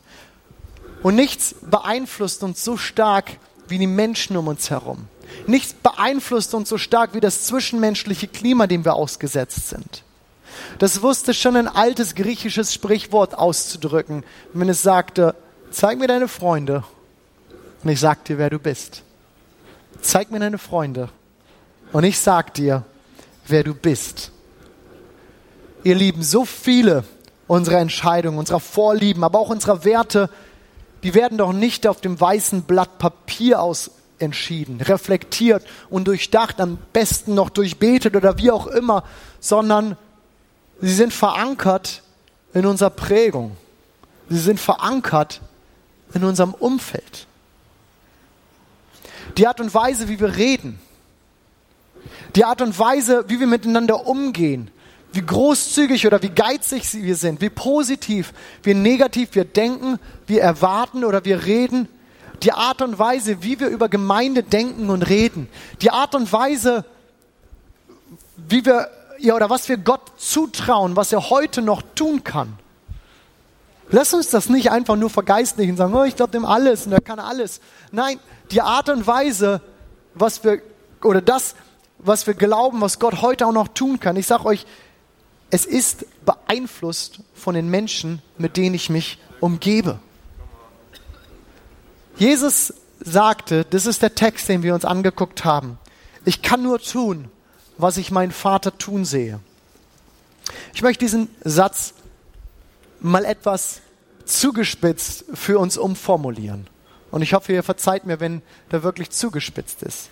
Und 1.02 1.16
nichts 1.16 1.56
beeinflusst 1.64 2.44
uns 2.44 2.64
so 2.64 2.78
stark 2.78 3.38
wie 3.68 3.80
die 3.80 3.88
Menschen 3.88 4.38
um 4.38 4.48
uns 4.48 4.70
herum. 4.70 5.08
Nichts 5.48 5.74
beeinflusst 5.74 6.54
uns 6.54 6.70
so 6.70 6.78
stark 6.78 7.16
wie 7.16 7.22
das 7.22 7.48
zwischenmenschliche 7.48 8.28
Klima, 8.28 8.68
dem 8.68 8.86
wir 8.86 8.94
ausgesetzt 8.94 9.70
sind. 9.70 10.04
Das 10.78 11.02
wusste 11.02 11.34
schon 11.34 11.56
ein 11.56 11.68
altes 11.68 12.16
griechisches 12.16 12.74
Sprichwort 12.74 13.38
auszudrücken, 13.38 14.24
wenn 14.54 14.70
es 14.70 14.82
sagte, 14.82 15.36
zeig 15.72 16.00
mir 16.00 16.08
deine 16.08 16.28
Freunde 16.28 16.84
und 17.84 17.90
ich 17.90 18.00
sag 18.00 18.26
dir, 18.26 18.38
wer 18.38 18.50
du 18.50 18.60
bist. 18.60 19.04
Zeig 20.02 20.32
mir 20.32 20.40
deine 20.40 20.58
Freunde 20.58 21.10
und 21.92 22.04
ich 22.04 22.20
sag 22.20 22.54
dir, 22.54 22.84
wer 23.48 23.64
du 23.64 23.74
bist. 23.74 24.32
Ihr 25.84 25.96
Lieben, 25.96 26.24
so 26.24 26.46
viele 26.46 27.04
unserer 27.48 27.80
Entscheidungen, 27.80 28.38
unserer 28.38 28.60
Vorlieben, 28.60 29.24
aber 29.24 29.40
auch 29.40 29.50
unserer 29.50 29.84
Werte, 29.84 30.30
die 31.04 31.14
werden 31.14 31.38
doch 31.38 31.54
nicht 31.54 31.88
auf 31.88 32.02
dem 32.02 32.20
weißen 32.20 32.64
Blatt 32.64 33.00
Papier 33.00 33.62
aus 33.62 33.92
entschieden, 34.20 34.82
reflektiert 34.82 35.66
und 35.90 36.08
durchdacht, 36.08 36.60
am 36.60 36.78
besten 36.94 37.34
noch 37.36 37.50
durchbetet 37.50 38.16
oder 38.16 38.38
wie 38.38 38.52
auch 38.52 38.68
immer, 38.68 39.04
sondern 39.40 39.98
Sie 40.82 40.94
sind 40.94 41.14
verankert 41.14 42.04
in 42.54 42.66
unserer 42.66 42.90
Prägung. 42.90 43.58
Sie 44.30 44.40
sind 44.40 44.60
verankert 44.60 45.42
in 46.14 46.24
unserem 46.24 46.54
Umfeld. 46.54 47.28
Die 49.38 49.48
Art 49.48 49.60
und 49.60 49.74
Weise, 49.74 50.08
wie 50.08 50.20
wir 50.20 50.36
reden, 50.38 50.80
die 52.36 52.46
Art 52.46 52.62
und 52.62 52.78
Weise, 52.78 53.26
wie 53.28 53.40
wir 53.40 53.48
miteinander 53.48 54.06
umgehen, 54.08 54.72
wie 55.12 55.26
großzügig 55.26 56.06
oder 56.06 56.22
wie 56.22 56.30
geizig 56.30 56.84
wir 56.94 57.16
sind, 57.16 57.42
wie 57.42 57.50
positiv, 57.50 58.34
wie 58.64 58.74
negativ 58.74 59.34
wir 59.34 59.46
denken, 59.46 60.00
wir 60.28 60.42
erwarten 60.42 61.04
oder 61.04 61.26
wir 61.26 61.46
reden, 61.46 61.88
die 62.44 62.54
Art 62.54 62.82
und 62.82 63.00
Weise, 63.00 63.44
wie 63.44 63.60
wir 63.60 63.68
über 63.68 63.90
Gemeinde 63.90 64.44
denken 64.44 64.90
und 64.90 65.04
reden, 65.04 65.50
die 65.82 65.92
Art 65.92 66.16
und 66.16 66.32
Weise, 66.32 66.86
wie 68.38 68.66
wir 68.66 68.90
ja, 69.20 69.36
oder 69.36 69.50
was 69.50 69.70
wir 69.70 69.78
Gott 69.78 70.02
zutrauen, 70.18 70.96
was 70.96 71.12
er 71.12 71.30
heute 71.30 71.62
noch 71.62 71.82
tun 71.96 72.24
kann. 72.24 72.58
Lass 73.90 74.14
uns 74.14 74.30
das 74.30 74.50
nicht 74.50 74.72
einfach 74.72 74.96
nur 74.96 75.10
vergeistlichen 75.10 75.72
und 75.72 75.78
sagen, 75.78 75.96
oh, 75.96 76.04
ich 76.04 76.16
glaube 76.16 76.32
dem 76.32 76.46
alles 76.46 76.86
und 76.86 76.92
er 76.92 77.02
kann 77.02 77.20
alles. 77.20 77.60
Nein, 77.92 78.20
die 78.52 78.62
Art 78.62 78.90
und 78.90 79.08
Weise, 79.08 79.62
was 80.14 80.44
wir, 80.44 80.62
oder 81.04 81.22
das, 81.22 81.56
was 81.98 82.28
wir 82.28 82.36
glauben, 82.36 82.82
was 82.82 83.00
Gott 83.00 83.22
heute 83.22 83.48
auch 83.48 83.52
noch 83.52 83.68
tun 83.68 84.00
kann. 84.00 84.16
Ich 84.16 84.28
sage 84.28 84.46
euch, 84.46 84.66
es 85.50 85.66
ist 85.66 86.06
beeinflusst 86.26 87.22
von 87.34 87.56
den 87.56 87.70
Menschen, 87.70 88.22
mit 88.38 88.58
denen 88.58 88.76
ich 88.76 88.90
mich 88.90 89.18
umgebe. 89.40 90.00
Jesus 92.18 92.74
sagte, 93.00 93.66
das 93.70 93.86
ist 93.86 94.02
der 94.02 94.14
Text, 94.14 94.50
den 94.50 94.62
wir 94.62 94.76
uns 94.76 94.86
angeguckt 94.86 95.46
haben, 95.46 95.80
ich 96.26 96.42
kann 96.42 96.62
nur 96.62 96.80
tun, 96.80 97.30
was 97.80 97.98
ich 97.98 98.12
meinen 98.12 98.34
Vater 98.34 98.78
tun 98.78 99.06
sehe. 99.06 99.40
Ich 100.74 100.82
möchte 100.82 101.06
diesen 101.06 101.30
Satz 101.44 101.94
mal 103.00 103.24
etwas 103.24 103.80
zugespitzt 104.26 105.24
für 105.34 105.58
uns 105.58 105.78
umformulieren. 105.78 106.68
Und 107.10 107.22
ich 107.22 107.34
hoffe, 107.34 107.54
ihr 107.54 107.64
verzeiht 107.64 108.06
mir, 108.06 108.20
wenn 108.20 108.42
der 108.72 108.84
wirklich 108.84 109.12
zugespitzt 109.12 109.82
ist. 109.82 110.10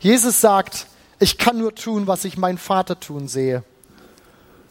Jesus 0.00 0.40
sagt, 0.40 0.86
ich 1.20 1.38
kann 1.38 1.56
nur 1.56 1.74
tun, 1.74 2.08
was 2.08 2.24
ich 2.24 2.36
meinen 2.36 2.58
Vater 2.58 2.98
tun 2.98 3.28
sehe. 3.28 3.62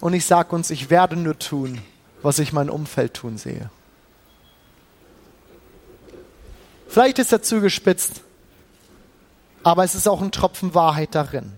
Und 0.01 0.13
ich 0.13 0.25
sage 0.25 0.53
uns, 0.53 0.69
ich 0.69 0.89
werde 0.89 1.15
nur 1.15 1.39
tun, 1.39 1.81
was 2.21 2.39
ich 2.39 2.51
mein 2.51 2.69
Umfeld 2.69 3.13
tun 3.13 3.37
sehe. 3.37 3.69
Vielleicht 6.89 7.19
ist 7.19 7.31
er 7.31 7.41
zugespitzt, 7.41 8.21
aber 9.63 9.85
es 9.85 9.95
ist 9.95 10.07
auch 10.07 10.21
ein 10.21 10.31
Tropfen 10.31 10.75
Wahrheit 10.75 11.15
darin. 11.15 11.53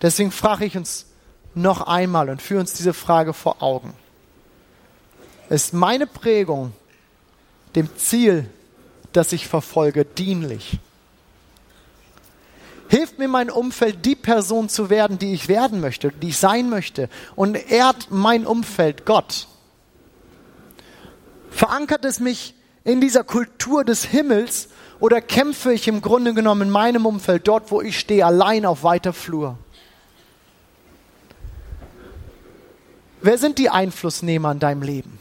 Deswegen 0.00 0.30
frage 0.30 0.64
ich 0.64 0.76
uns 0.76 1.06
noch 1.54 1.82
einmal 1.82 2.30
und 2.30 2.40
führe 2.40 2.60
uns 2.60 2.72
diese 2.72 2.94
Frage 2.94 3.32
vor 3.32 3.62
Augen. 3.62 3.94
Ist 5.48 5.74
meine 5.74 6.06
Prägung 6.06 6.72
dem 7.74 7.94
Ziel, 7.96 8.48
das 9.12 9.32
ich 9.32 9.46
verfolge, 9.46 10.04
dienlich? 10.04 10.78
Hilft 12.88 13.18
mir 13.18 13.28
mein 13.28 13.50
Umfeld, 13.50 14.04
die 14.04 14.14
Person 14.14 14.68
zu 14.68 14.90
werden, 14.90 15.18
die 15.18 15.32
ich 15.32 15.48
werden 15.48 15.80
möchte, 15.80 16.10
die 16.10 16.28
ich 16.28 16.38
sein 16.38 16.68
möchte? 16.68 17.08
Und 17.36 17.54
ehrt 17.70 18.08
mein 18.10 18.46
Umfeld 18.46 19.06
Gott? 19.06 19.46
Verankert 21.50 22.04
es 22.04 22.20
mich 22.20 22.54
in 22.84 23.00
dieser 23.00 23.24
Kultur 23.24 23.84
des 23.84 24.04
Himmels 24.04 24.68
oder 25.00 25.20
kämpfe 25.20 25.72
ich 25.72 25.88
im 25.88 26.00
Grunde 26.02 26.34
genommen 26.34 26.62
in 26.62 26.70
meinem 26.70 27.06
Umfeld, 27.06 27.48
dort 27.48 27.70
wo 27.70 27.80
ich 27.80 27.98
stehe, 27.98 28.24
allein 28.24 28.66
auf 28.66 28.84
weiter 28.84 29.12
Flur? 29.12 29.56
Wer 33.22 33.38
sind 33.38 33.58
die 33.58 33.70
Einflussnehmer 33.70 34.50
in 34.50 34.58
deinem 34.58 34.82
Leben? 34.82 35.18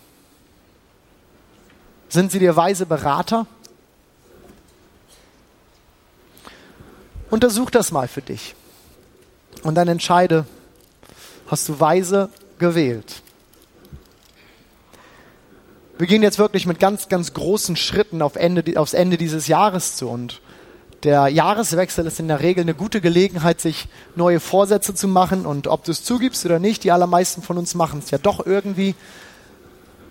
Sind 2.09 2.31
sie 2.31 2.39
dir 2.39 2.55
weise 2.55 2.87
Berater? 2.87 3.45
Untersuch 7.29 7.69
das 7.69 7.91
mal 7.91 8.07
für 8.07 8.23
dich 8.23 8.55
und 9.63 9.75
dann 9.75 9.87
entscheide, 9.87 10.45
hast 11.47 11.69
du 11.69 11.79
weise 11.79 12.29
gewählt? 12.57 13.21
Wir 15.97 16.07
gehen 16.07 16.23
jetzt 16.23 16.39
wirklich 16.39 16.65
mit 16.65 16.79
ganz, 16.79 17.07
ganz 17.07 17.33
großen 17.33 17.75
Schritten 17.75 18.23
auf 18.23 18.35
Ende, 18.35 18.79
aufs 18.79 18.93
Ende 18.93 19.17
dieses 19.17 19.47
Jahres 19.47 19.95
zu 19.95 20.09
und 20.09 20.41
der 21.03 21.27
Jahreswechsel 21.27 22.05
ist 22.05 22.19
in 22.19 22.27
der 22.27 22.41
Regel 22.41 22.61
eine 22.61 22.73
gute 22.73 23.01
Gelegenheit, 23.01 23.59
sich 23.59 23.87
neue 24.15 24.39
Vorsätze 24.39 24.93
zu 24.93 25.07
machen. 25.07 25.45
Und 25.45 25.67
ob 25.67 25.83
du 25.83 25.91
es 25.91 26.03
zugibst 26.03 26.45
oder 26.45 26.59
nicht, 26.59 26.83
die 26.83 26.91
allermeisten 26.91 27.41
von 27.41 27.57
uns 27.57 27.75
machen 27.75 27.99
es 27.99 28.11
ja 28.11 28.17
doch 28.17 28.45
irgendwie. 28.45 28.95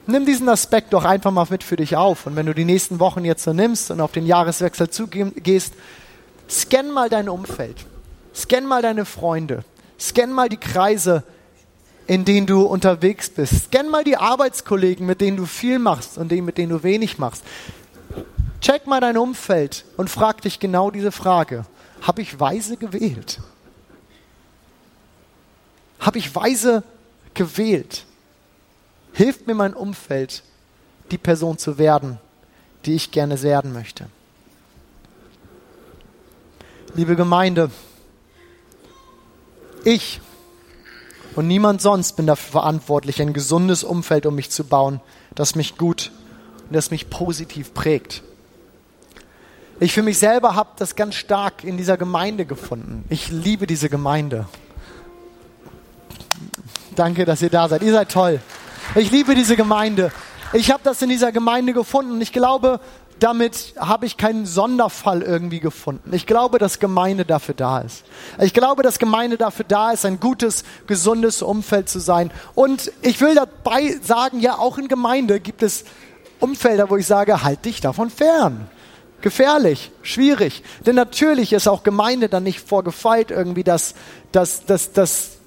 Nimm 0.07 0.27
diesen 0.27 0.49
Aspekt 0.49 0.93
doch 0.93 1.05
einfach 1.05 1.31
mal 1.31 1.47
mit 1.51 1.63
für 1.63 1.77
dich 1.77 1.97
auf. 1.97 2.27
Und 2.27 2.37
wenn 2.37 2.47
du 2.47 2.55
die 2.55 2.65
nächsten 2.65 2.99
Wochen 2.99 3.25
jetzt 3.25 3.45
so 3.45 3.53
nimmst 3.53 3.91
und 3.91 4.01
auf 4.01 4.13
den 4.13 4.27
Jahreswechsel 4.27 4.91
zugehst, 4.91 5.75
Scan 6.49 6.91
mal 6.91 7.09
dein 7.09 7.29
Umfeld. 7.29 7.77
Scan 8.35 8.63
mal 8.67 8.83
deine 8.83 9.05
Freunde. 9.05 9.65
Scan 9.99 10.33
mal 10.33 10.49
die 10.49 10.57
Kreise, 10.57 11.23
in 12.09 12.25
denen 12.25 12.47
du 12.47 12.63
unterwegs 12.63 13.31
bist. 13.31 13.67
Scan 13.67 13.89
mal 13.89 14.03
die 14.03 14.17
Arbeitskollegen, 14.17 15.07
mit 15.07 15.21
denen 15.21 15.37
du 15.37 15.47
viel 15.47 15.79
machst 15.79 16.19
und 16.19 16.33
denen, 16.33 16.45
mit 16.45 16.59
denen 16.59 16.71
du 16.71 16.83
wenig 16.83 17.19
machst. 17.19 17.45
Check 18.61 18.87
mal 18.87 19.01
dein 19.01 19.17
Umfeld 19.17 19.85
und 19.97 20.11
frag 20.11 20.43
dich 20.43 20.61
genau 20.61 20.91
diese 20.91 21.13
Frage. 21.13 21.65
Habe 22.03 22.23
ich 22.23 22.39
weise 22.39 22.77
gewählt? 22.77 23.41
Habe 25.99 26.19
ich 26.19 26.35
weise 26.35 26.83
gewählt? 27.35 28.05
Hilft 29.13 29.47
mir 29.47 29.55
mein 29.55 29.75
Umfeld, 29.75 30.43
die 31.11 31.19
Person 31.19 31.59
zu 31.59 31.79
werden, 31.79 32.19
die 32.85 32.95
ich 32.95 33.11
gerne 33.11 33.43
werden 33.43 33.73
möchte? 33.73 34.07
Liebe 36.95 37.17
Gemeinde, 37.17 37.71
ich 39.85 40.21
und 41.37 41.47
niemand 41.47 41.81
sonst 41.81 42.17
bin 42.17 42.27
dafür 42.27 42.53
verantwortlich, 42.53 43.23
ein 43.23 43.33
gesundes 43.33 43.85
Umfeld 43.85 44.27
um 44.27 44.35
mich 44.35 44.51
zu 44.51 44.65
bauen, 44.65 45.01
das 45.35 45.55
mich 45.55 45.79
gut 45.79 46.11
und 46.67 46.75
das 46.75 46.91
mich 46.91 47.09
positiv 47.09 47.73
prägt. 47.73 48.23
Ich 49.83 49.95
für 49.95 50.03
mich 50.03 50.19
selber 50.19 50.57
habe 50.57 50.69
das 50.77 50.95
ganz 50.95 51.15
stark 51.15 51.65
in 51.65 51.79
dieser 51.79 51.97
Gemeinde 51.97 52.45
gefunden. 52.45 53.03
Ich 53.09 53.31
liebe 53.31 53.67
diese 53.67 53.89
Gemeinde. 53.89 54.47
Danke, 56.95 57.25
dass 57.25 57.41
ihr 57.41 57.49
da 57.49 57.67
seid. 57.67 57.83
Ihr 57.83 57.93
seid 57.93 58.13
toll. 58.13 58.41
Ich 58.95 59.11
liebe 59.11 59.35
diese 59.35 59.57
Gemeinde. 59.57 60.13
Ich 60.53 60.71
habe 60.71 60.83
das 60.85 61.01
in 61.01 61.09
dieser 61.09 61.33
Gemeinde 61.33 61.73
gefunden 61.73 62.13
und 62.13 62.21
ich 62.21 62.35
glaube, 62.35 62.79
damit 63.21 63.73
habe 63.79 64.05
ich 64.05 64.19
keinen 64.19 64.45
Sonderfall 64.45 65.23
irgendwie 65.23 65.61
gefunden. 65.61 66.13
Ich 66.13 66.27
glaube, 66.27 66.59
dass 66.59 66.79
Gemeinde 66.79 67.25
dafür 67.25 67.55
da 67.55 67.79
ist. 67.81 68.05
Ich 68.39 68.53
glaube, 68.53 68.83
dass 68.83 68.99
Gemeinde 68.99 69.39
dafür 69.39 69.65
da 69.67 69.93
ist, 69.93 70.05
ein 70.05 70.21
gutes, 70.21 70.65
gesundes 70.89 71.41
Umfeld 71.41 71.89
zu 71.89 72.01
sein. 72.01 72.31
Und 72.55 72.93
ich 73.01 73.23
will 73.23 73.35
dabei 73.35 73.99
sagen, 74.03 74.41
ja, 74.41 74.59
auch 74.59 74.77
in 74.77 74.89
Gemeinde 74.89 75.41
gibt 75.41 75.63
es 75.63 75.85
Umfelder, 76.39 76.91
wo 76.91 76.99
ich 76.99 77.07
sage, 77.07 77.43
halt 77.43 77.65
dich 77.65 77.81
davon 77.81 78.11
fern 78.11 78.69
gefährlich, 79.23 79.91
schwierig. 80.03 80.63
Denn 80.87 80.95
natürlich 80.95 81.53
ist 81.53 81.69
auch 81.69 81.83
Gemeinde 81.83 82.29
dann 82.29 82.43
nicht 82.43 82.61
vorgefeilt, 82.61 83.31
irgendwie 83.31 83.65
das, 83.65 83.95
das, 84.33 84.65
das, 84.65 84.93
das, 84.93 85.39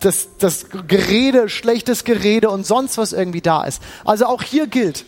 das, 0.00 0.28
das 0.38 0.66
Gerede, 0.86 1.48
schlechtes 1.48 2.04
Gerede 2.04 2.50
und 2.50 2.66
sonst 2.66 2.98
was 2.98 3.12
irgendwie 3.12 3.40
da 3.40 3.64
ist. 3.64 3.82
Also 4.04 4.26
auch 4.26 4.42
hier 4.42 4.66
gilt, 4.66 5.04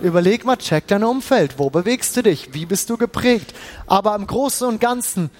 überleg 0.00 0.44
mal, 0.44 0.56
check 0.56 0.86
dein 0.86 1.04
Umfeld. 1.04 1.58
Wo 1.58 1.70
bewegst 1.70 2.16
du 2.16 2.22
dich? 2.22 2.54
Wie 2.54 2.66
bist 2.66 2.90
du 2.90 2.96
geprägt? 2.96 3.54
Aber 3.86 4.14
im 4.14 4.26
Großen 4.26 4.66
und 4.66 4.80
Ganzen 4.80 5.30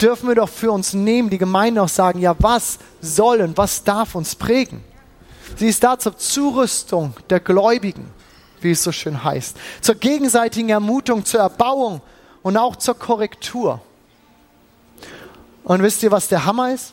dürfen 0.00 0.28
wir 0.28 0.34
doch 0.34 0.48
für 0.48 0.72
uns 0.72 0.94
nehmen, 0.94 1.30
die 1.30 1.38
Gemeinde 1.38 1.82
auch 1.82 1.88
sagen, 1.88 2.20
ja, 2.20 2.34
was 2.38 2.78
soll 3.00 3.40
und 3.40 3.56
was 3.56 3.84
darf 3.84 4.14
uns 4.14 4.34
prägen? 4.34 4.82
Sie 5.56 5.68
ist 5.68 5.82
da 5.82 5.98
zur 5.98 6.16
Zurüstung 6.16 7.14
der 7.28 7.40
Gläubigen 7.40 8.06
wie 8.62 8.72
es 8.72 8.82
so 8.82 8.92
schön 8.92 9.22
heißt. 9.24 9.56
Zur 9.80 9.94
gegenseitigen 9.94 10.68
Ermutung, 10.68 11.24
zur 11.24 11.40
Erbauung 11.40 12.00
und 12.42 12.56
auch 12.56 12.76
zur 12.76 12.98
Korrektur. 12.98 13.80
Und 15.64 15.82
wisst 15.82 16.02
ihr, 16.02 16.10
was 16.10 16.28
der 16.28 16.46
Hammer 16.46 16.72
ist? 16.72 16.92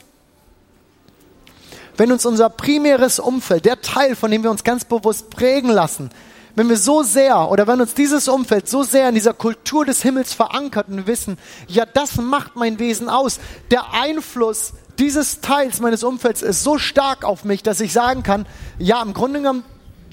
Wenn 1.96 2.12
uns 2.12 2.26
unser 2.26 2.50
primäres 2.50 3.20
Umfeld, 3.20 3.66
der 3.66 3.82
Teil, 3.82 4.16
von 4.16 4.30
dem 4.30 4.44
wir 4.44 4.52
uns 4.52 4.64
ganz 4.64 4.86
bewusst 4.86 5.32
prägen 5.32 5.70
lassen, 5.70 6.12
wenn 6.54 6.70
wir 6.70 6.78
so 6.78 7.04
sehr 7.04 7.50
oder 7.50 7.68
wenn 7.68 7.82
uns 7.82 7.94
dieses 7.94 8.28
Umfeld 8.28 8.68
so 8.68 8.84
sehr 8.84 9.10
in 9.10 9.16
dieser 9.16 9.34
Kultur 9.34 9.86
des 9.86 10.02
Himmels 10.04 10.34
verankert 10.34 10.90
und 10.90 11.08
wissen, 11.08 11.38
ja, 11.68 11.86
das 11.86 12.18
macht 12.18 12.56
mein 12.56 12.80
Wesen 12.80 13.10
aus, 13.10 13.40
der 13.72 13.94
Einfluss 13.94 14.74
dieses 15.00 15.42
Teils 15.42 15.80
meines 15.80 16.04
Umfelds 16.04 16.42
ist 16.42 16.64
so 16.64 16.78
stark 16.78 17.24
auf 17.24 17.44
mich, 17.44 17.64
dass 17.64 17.80
ich 17.80 17.94
sagen 17.94 18.24
kann, 18.24 18.46
ja, 18.80 19.02
im 19.02 19.14
Grunde 19.14 19.40
genommen, 19.40 19.64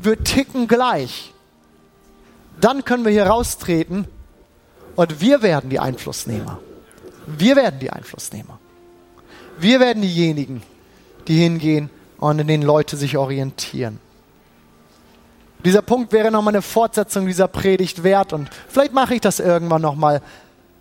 wir 0.03 0.23
ticken 0.23 0.69
gleich 0.69 1.34
dann 2.61 2.85
können 2.85 3.05
wir 3.05 3.13
hier 3.13 3.27
raustreten 3.27 4.07
und 4.97 5.21
wir 5.21 5.43
werden 5.43 5.71
die 5.71 5.81
Einflussnehmer. 5.81 6.61
Wir 7.27 7.57
werden 7.57 7.81
die 7.81 7.91
Einflussnehmer. 7.91 8.59
Wir 9.59 9.81
werden 9.81 10.03
diejenigen, 10.03 10.63
die 11.27 11.37
hingehen 11.37 11.91
und 12.19 12.39
in 12.39 12.47
denen 12.47 12.63
Leute 12.63 12.97
sich 12.97 13.17
orientieren. 13.17 13.99
Dieser 15.65 15.83
Punkt 15.83 16.13
wäre 16.13 16.31
nochmal 16.31 16.55
eine 16.55 16.63
Fortsetzung 16.63 17.27
dieser 17.27 17.49
Predigt 17.49 18.03
wert 18.03 18.33
und 18.33 18.51
vielleicht 18.69 18.93
mache 18.93 19.15
ich 19.15 19.21
das 19.21 19.41
irgendwann 19.41 19.81
nochmal. 19.81 20.21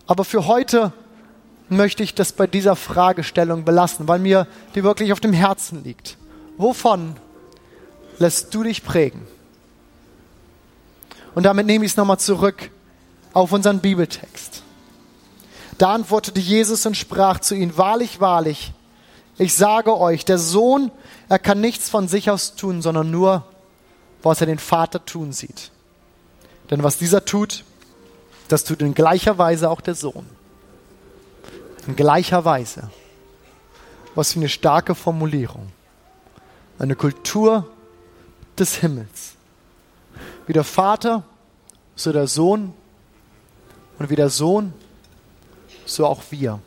Aber 0.07 0.25
für 0.25 0.45
heute 0.47 0.91
möchte 1.69 2.03
ich 2.03 2.13
das 2.13 2.33
bei 2.33 2.47
dieser 2.47 2.75
Fragestellung 2.75 3.63
belassen, 3.63 4.07
weil 4.07 4.19
mir 4.19 4.47
die 4.75 4.83
wirklich 4.83 5.13
auf 5.13 5.21
dem 5.21 5.31
Herzen 5.31 5.83
liegt. 5.83 6.17
Wovon 6.57 7.15
lässt 8.19 8.53
du 8.53 8.63
dich 8.63 8.83
prägen? 8.83 9.21
Und 11.35 11.43
damit 11.43 11.65
nehme 11.65 11.85
ich 11.85 11.91
es 11.91 11.97
nochmal 11.97 12.19
zurück 12.19 12.69
auf 13.33 13.51
unseren 13.51 13.79
Bibeltext. 13.79 14.63
Da 15.77 15.93
antwortete 15.93 16.39
Jesus 16.39 16.85
und 16.85 16.95
sprach 16.95 17.39
zu 17.39 17.55
ihnen, 17.55 17.77
wahrlich, 17.77 18.19
wahrlich, 18.19 18.73
ich 19.37 19.55
sage 19.55 19.97
euch, 19.97 20.25
der 20.25 20.37
Sohn, 20.37 20.91
er 21.27 21.39
kann 21.39 21.59
nichts 21.59 21.89
von 21.89 22.07
sich 22.07 22.29
aus 22.29 22.55
tun, 22.55 22.81
sondern 22.81 23.09
nur, 23.09 23.43
was 24.21 24.41
er 24.41 24.47
den 24.47 24.59
Vater 24.59 25.03
tun 25.03 25.31
sieht. 25.31 25.71
Denn 26.69 26.83
was 26.83 26.97
dieser 26.97 27.25
tut, 27.25 27.63
das 28.47 28.63
tut 28.63 28.81
in 28.81 28.93
gleicher 28.93 29.37
Weise 29.37 29.69
auch 29.69 29.81
der 29.81 29.95
Sohn. 29.95 30.25
In 31.87 31.95
gleicher 31.95 32.45
Weise. 32.45 32.91
Was 34.15 34.33
für 34.33 34.39
eine 34.39 34.49
starke 34.49 34.93
Formulierung. 34.93 35.71
Eine 36.77 36.95
Kultur 36.95 37.67
des 38.57 38.75
Himmels. 38.75 39.33
Wie 40.47 40.53
der 40.53 40.63
Vater, 40.63 41.23
so 41.95 42.11
der 42.11 42.27
Sohn 42.27 42.73
und 43.99 44.09
wie 44.09 44.15
der 44.15 44.29
Sohn, 44.29 44.73
so 45.85 46.05
auch 46.05 46.21
wir. 46.29 46.59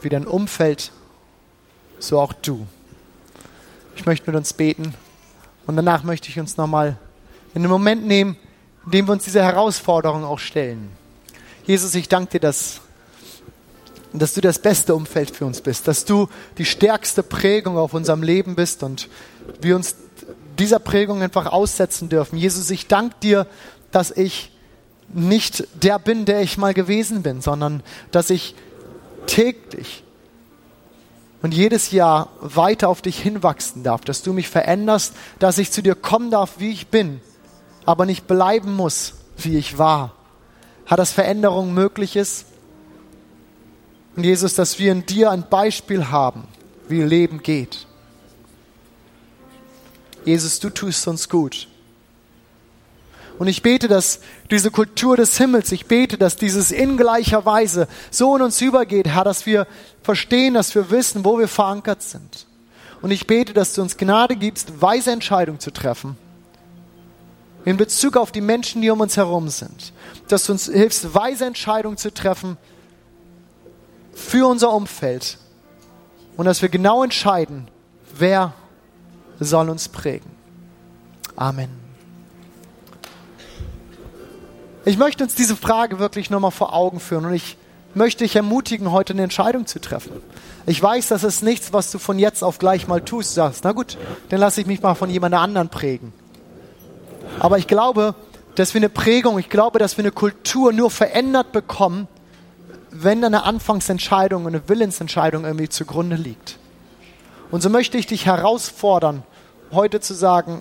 Wie 0.00 0.08
dein 0.08 0.26
Umfeld, 0.26 0.92
so 1.98 2.20
auch 2.20 2.32
du. 2.32 2.66
Ich 3.96 4.06
möchte 4.06 4.30
mit 4.30 4.36
uns 4.36 4.52
beten 4.52 4.94
und 5.66 5.76
danach 5.76 6.02
möchte 6.02 6.28
ich 6.28 6.38
uns 6.38 6.56
nochmal 6.56 6.96
in 7.54 7.62
einen 7.62 7.70
Moment 7.70 8.06
nehmen, 8.06 8.36
in 8.84 8.90
dem 8.90 9.06
wir 9.06 9.12
uns 9.12 9.24
diese 9.24 9.42
Herausforderung 9.42 10.24
auch 10.24 10.38
stellen. 10.38 10.90
Jesus, 11.64 11.94
ich 11.94 12.08
danke 12.08 12.32
dir, 12.32 12.40
dass, 12.40 12.80
dass 14.12 14.34
du 14.34 14.40
das 14.40 14.58
beste 14.58 14.94
Umfeld 14.94 15.30
für 15.30 15.46
uns 15.46 15.60
bist, 15.60 15.88
dass 15.88 16.04
du 16.04 16.28
die 16.58 16.64
stärkste 16.64 17.22
Prägung 17.22 17.78
auf 17.78 17.94
unserem 17.94 18.22
Leben 18.22 18.56
bist 18.56 18.82
und 18.82 19.08
wir 19.60 19.76
uns 19.76 19.96
dieser 20.58 20.78
Prägung 20.78 21.22
einfach 21.22 21.46
aussetzen 21.46 22.08
dürfen. 22.08 22.36
Jesus, 22.36 22.70
ich 22.70 22.86
danke 22.86 23.16
dir, 23.22 23.46
dass 23.90 24.10
ich 24.10 24.52
nicht 25.08 25.66
der 25.82 25.98
bin, 25.98 26.24
der 26.24 26.40
ich 26.40 26.58
mal 26.58 26.74
gewesen 26.74 27.22
bin, 27.22 27.40
sondern 27.40 27.82
dass 28.10 28.30
ich 28.30 28.54
täglich 29.26 30.02
und 31.42 31.52
jedes 31.52 31.90
Jahr 31.90 32.30
weiter 32.40 32.88
auf 32.88 33.02
dich 33.02 33.20
hinwachsen 33.20 33.82
darf, 33.82 34.00
dass 34.02 34.22
du 34.22 34.32
mich 34.32 34.48
veränderst, 34.48 35.14
dass 35.38 35.58
ich 35.58 35.70
zu 35.70 35.82
dir 35.82 35.94
kommen 35.94 36.30
darf, 36.30 36.54
wie 36.58 36.70
ich 36.70 36.88
bin, 36.88 37.20
aber 37.84 38.06
nicht 38.06 38.26
bleiben 38.26 38.74
muss, 38.74 39.14
wie 39.36 39.58
ich 39.58 39.76
war. 39.76 40.14
Hat 40.86 40.98
das 40.98 41.12
Veränderung 41.12 41.74
möglich 41.74 42.16
ist? 42.16 42.46
Und 44.16 44.24
Jesus, 44.24 44.54
dass 44.54 44.78
wir 44.78 44.92
in 44.92 45.06
dir 45.06 45.30
ein 45.30 45.44
Beispiel 45.48 46.08
haben, 46.08 46.48
wie 46.88 47.02
Leben 47.02 47.42
geht. 47.42 47.86
Jesus, 50.24 50.60
du 50.60 50.70
tust 50.70 51.06
uns 51.06 51.28
gut. 51.28 51.68
Und 53.38 53.48
ich 53.48 53.62
bete, 53.62 53.88
dass 53.88 54.20
diese 54.50 54.70
Kultur 54.70 55.16
des 55.16 55.36
Himmels, 55.36 55.72
ich 55.72 55.86
bete, 55.86 56.16
dass 56.18 56.36
dieses 56.36 56.70
in 56.70 56.96
gleicher 56.96 57.44
Weise 57.44 57.88
so 58.10 58.36
in 58.36 58.42
uns 58.42 58.60
übergeht, 58.60 59.08
Herr, 59.08 59.24
dass 59.24 59.44
wir 59.44 59.66
verstehen, 60.02 60.54
dass 60.54 60.74
wir 60.74 60.90
wissen, 60.90 61.24
wo 61.24 61.38
wir 61.38 61.48
verankert 61.48 62.02
sind. 62.02 62.46
Und 63.02 63.10
ich 63.10 63.26
bete, 63.26 63.52
dass 63.52 63.74
du 63.74 63.82
uns 63.82 63.96
Gnade 63.96 64.36
gibst, 64.36 64.80
weise 64.80 65.10
Entscheidungen 65.10 65.58
zu 65.58 65.72
treffen. 65.72 66.16
In 67.64 67.76
Bezug 67.76 68.16
auf 68.16 68.30
die 68.30 68.40
Menschen, 68.40 68.82
die 68.82 68.90
um 68.90 69.00
uns 69.00 69.16
herum 69.16 69.48
sind. 69.48 69.92
Dass 70.28 70.46
du 70.46 70.52
uns 70.52 70.66
hilfst, 70.66 71.14
weise 71.14 71.44
Entscheidungen 71.44 71.96
zu 71.96 72.14
treffen 72.14 72.56
für 74.14 74.46
unser 74.46 74.72
Umfeld. 74.72 75.38
Und 76.36 76.46
dass 76.46 76.62
wir 76.62 76.68
genau 76.68 77.02
entscheiden, 77.02 77.68
wer 78.16 78.54
soll 79.40 79.70
uns 79.70 79.88
prägen. 79.88 80.30
Amen. 81.36 81.68
Ich 84.84 84.98
möchte 84.98 85.24
uns 85.24 85.34
diese 85.34 85.56
Frage 85.56 85.98
wirklich 85.98 86.30
nochmal 86.30 86.50
vor 86.50 86.74
Augen 86.74 87.00
führen 87.00 87.24
und 87.24 87.34
ich 87.34 87.56
möchte 87.94 88.24
dich 88.24 88.36
ermutigen, 88.36 88.92
heute 88.92 89.12
eine 89.12 89.22
Entscheidung 89.22 89.66
zu 89.66 89.80
treffen. 89.80 90.12
Ich 90.66 90.82
weiß, 90.82 91.08
das 91.08 91.24
ist 91.24 91.42
nichts, 91.42 91.72
was 91.72 91.90
du 91.90 91.98
von 91.98 92.18
jetzt 92.18 92.42
auf 92.42 92.58
gleich 92.58 92.86
mal 92.88 93.00
tust. 93.00 93.34
Sagst, 93.34 93.64
na 93.64 93.72
gut, 93.72 93.96
dann 94.28 94.40
lasse 94.40 94.60
ich 94.60 94.66
mich 94.66 94.82
mal 94.82 94.94
von 94.94 95.10
jemand 95.10 95.34
anderen 95.34 95.68
prägen. 95.68 96.12
Aber 97.38 97.58
ich 97.58 97.66
glaube, 97.66 98.14
dass 98.54 98.74
wir 98.74 98.80
eine 98.80 98.88
Prägung, 98.88 99.38
ich 99.38 99.48
glaube, 99.48 99.78
dass 99.78 99.96
wir 99.96 100.04
eine 100.04 100.12
Kultur 100.12 100.72
nur 100.72 100.90
verändert 100.90 101.52
bekommen, 101.52 102.08
wenn 102.90 103.24
eine 103.24 103.44
Anfangsentscheidung 103.44 104.46
eine 104.46 104.68
Willensentscheidung 104.68 105.44
irgendwie 105.44 105.68
zugrunde 105.68 106.16
liegt. 106.16 106.58
Und 107.54 107.60
so 107.60 107.70
möchte 107.70 107.96
ich 107.98 108.08
dich 108.08 108.26
herausfordern, 108.26 109.22
heute 109.70 110.00
zu 110.00 110.12
sagen, 110.12 110.60